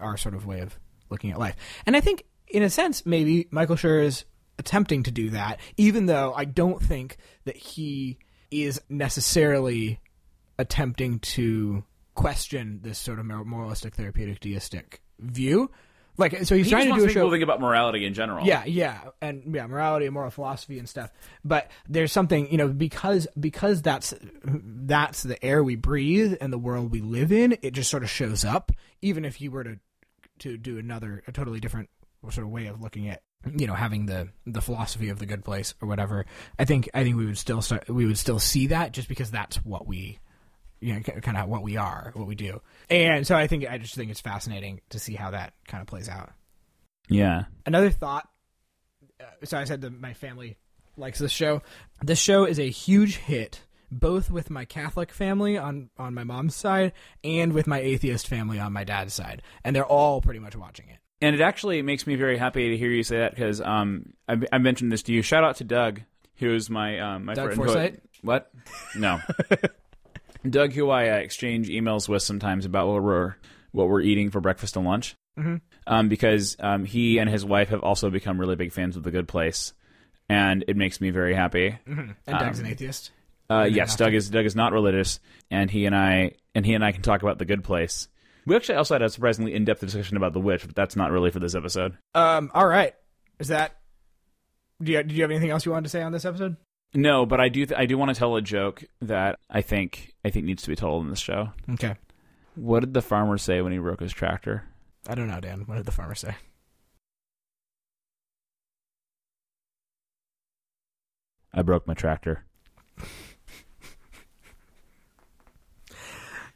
[0.00, 0.78] our sort of way of
[1.10, 1.56] looking at life.
[1.86, 4.24] And I think, in a sense, maybe Michael Schur is
[4.58, 8.18] attempting to do that, even though I don't think that he
[8.50, 10.00] is necessarily
[10.58, 11.84] attempting to
[12.14, 15.70] question this sort of moralistic, therapeutic, deistic view.
[16.16, 17.28] Like, so he's He trying to do a show.
[17.28, 18.46] think about morality in general.
[18.46, 21.10] Yeah, yeah, and yeah, morality and moral philosophy and stuff.
[21.44, 26.58] But there's something, you know, because because that's that's the air we breathe and the
[26.58, 27.58] world we live in.
[27.62, 28.70] It just sort of shows up,
[29.02, 29.78] even if you were to
[30.40, 31.88] to do another a totally different
[32.30, 33.22] sort of way of looking at
[33.56, 36.26] you know having the the philosophy of the good place or whatever.
[36.60, 39.32] I think I think we would still start we would still see that just because
[39.32, 40.20] that's what we
[40.84, 42.60] you know kind of what we are, what we do.
[42.90, 45.86] And so I think I just think it's fascinating to see how that kind of
[45.86, 46.30] plays out
[47.08, 47.44] yeah.
[47.66, 48.28] another thought
[49.20, 50.56] uh, so i said that my family
[50.96, 51.62] likes this show
[52.02, 56.54] this show is a huge hit both with my catholic family on on my mom's
[56.54, 60.56] side and with my atheist family on my dad's side and they're all pretty much
[60.56, 63.60] watching it And it actually makes me very happy to hear you say that because
[63.60, 65.22] um, I, I mentioned this to you.
[65.22, 66.02] Shout out to Doug,
[66.36, 67.70] who's my um, my Doug friend.
[67.70, 67.96] Forsythe?
[68.20, 68.50] what?
[68.96, 69.20] No.
[70.48, 73.34] Doug, who I uh, exchange emails with sometimes about what we're
[73.72, 75.16] what we're eating for breakfast and lunch.
[75.38, 75.60] Mhm.
[75.86, 79.10] Um, because um, he and his wife have also become really big fans of The
[79.10, 79.72] Good Place,
[80.28, 81.76] and it makes me very happy.
[81.86, 83.10] and doug's an atheist
[83.50, 83.96] Uh, yes.
[83.96, 85.18] Doug is Doug is not religious,
[85.50, 88.08] and he and I and he and I can talk about The Good Place.
[88.46, 91.10] We actually also had a surprisingly in depth discussion about The Witch, but that's not
[91.10, 91.96] really for this episode.
[92.14, 92.94] um all right
[93.40, 93.76] is that
[94.82, 96.56] do you, did you have anything else you wanted to say on this episode
[96.94, 97.66] No, but I do.
[97.66, 100.68] Th- I do want to tell a joke that I think I think needs to
[100.68, 101.50] be told in this show.
[101.70, 101.96] okay
[102.54, 104.64] What did the farmer say when he broke his tractor?
[105.06, 106.34] i don't know dan what did the farmer say
[111.52, 112.44] I broke my tractor.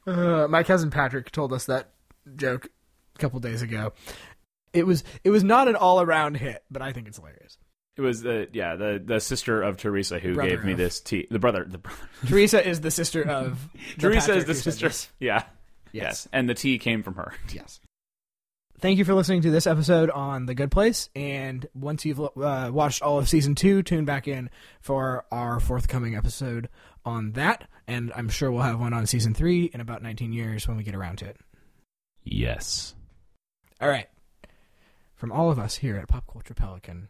[0.07, 1.91] Uh, my cousin Patrick told us that
[2.34, 2.68] joke
[3.14, 3.93] a couple days ago.
[4.72, 7.59] It was it was not an all around hit, but I think it's hilarious.
[7.99, 10.78] It was the yeah the the sister of Teresa who Brother gave me of.
[10.78, 11.26] this tea.
[11.30, 11.99] The brother the brother.
[12.26, 14.88] Teresa is the sister of the Teresa Patrick is the who said sister.
[14.88, 15.09] this.
[15.18, 15.42] Yeah.
[15.90, 16.03] Yes.
[16.05, 16.28] Yes.
[16.32, 17.34] And the tea came from her.
[17.53, 17.80] Yes.
[18.80, 21.09] Thank you for listening to this episode on The Good Place.
[21.16, 26.14] And once you've uh, watched all of season two, tune back in for our forthcoming
[26.14, 26.68] episode
[27.05, 27.66] on that.
[27.88, 30.84] And I'm sure we'll have one on season three in about 19 years when we
[30.84, 31.38] get around to it.
[32.22, 32.94] Yes.
[33.80, 34.07] All right.
[35.16, 37.09] From all of us here at Pop Culture Pelican,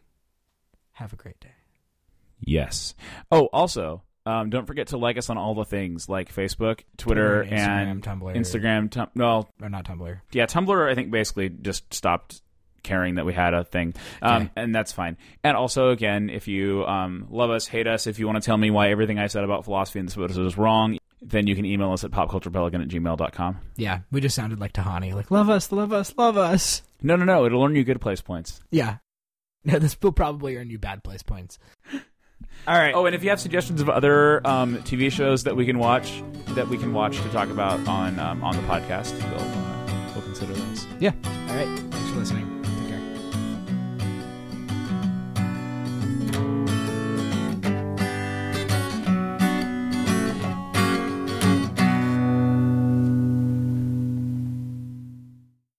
[0.99, 1.53] have a great day.
[2.41, 2.95] Yes.
[3.33, 7.45] Oh, also, um, don't forget to like us on all the things like Facebook, Twitter,
[7.45, 8.37] Twitter, and Instagram, Tumblr.
[8.37, 8.91] Instagram.
[8.91, 10.21] Tum- well, Or not Tumblr.
[10.33, 10.91] yeah, Tumblr.
[10.91, 12.43] I think basically just stopped
[12.85, 13.93] caring that we had a thing,
[14.23, 14.51] um, Okay.
[14.57, 15.17] and that's fine.
[15.43, 18.57] And also, again, if you um, love us, hate us, if you want to tell
[18.57, 21.65] me why everything I said about philosophy and this episode is wrong, then you can
[21.65, 23.59] email us at popculturepelican at gmail.com.
[23.77, 25.13] Yeah, we just sounded like Tahani.
[25.13, 26.83] Like, love us, love us, love us.
[27.03, 27.45] No, no, no.
[27.45, 28.61] It'll earn you good place points.
[28.71, 28.99] Yeah.
[29.69, 31.59] Yeah, this will probably earn you bad place points.
[32.67, 32.95] All right.
[32.95, 36.23] Oh, and if you have suggestions of other um, TV shows that we can watch,
[36.49, 40.25] that we can watch to talk about on um, on the podcast, we'll, uh, we'll
[40.25, 40.87] consider those.
[40.99, 41.13] Yeah.
[41.25, 41.79] All right.
[41.91, 42.63] Thanks for listening.
[42.63, 42.99] Take care.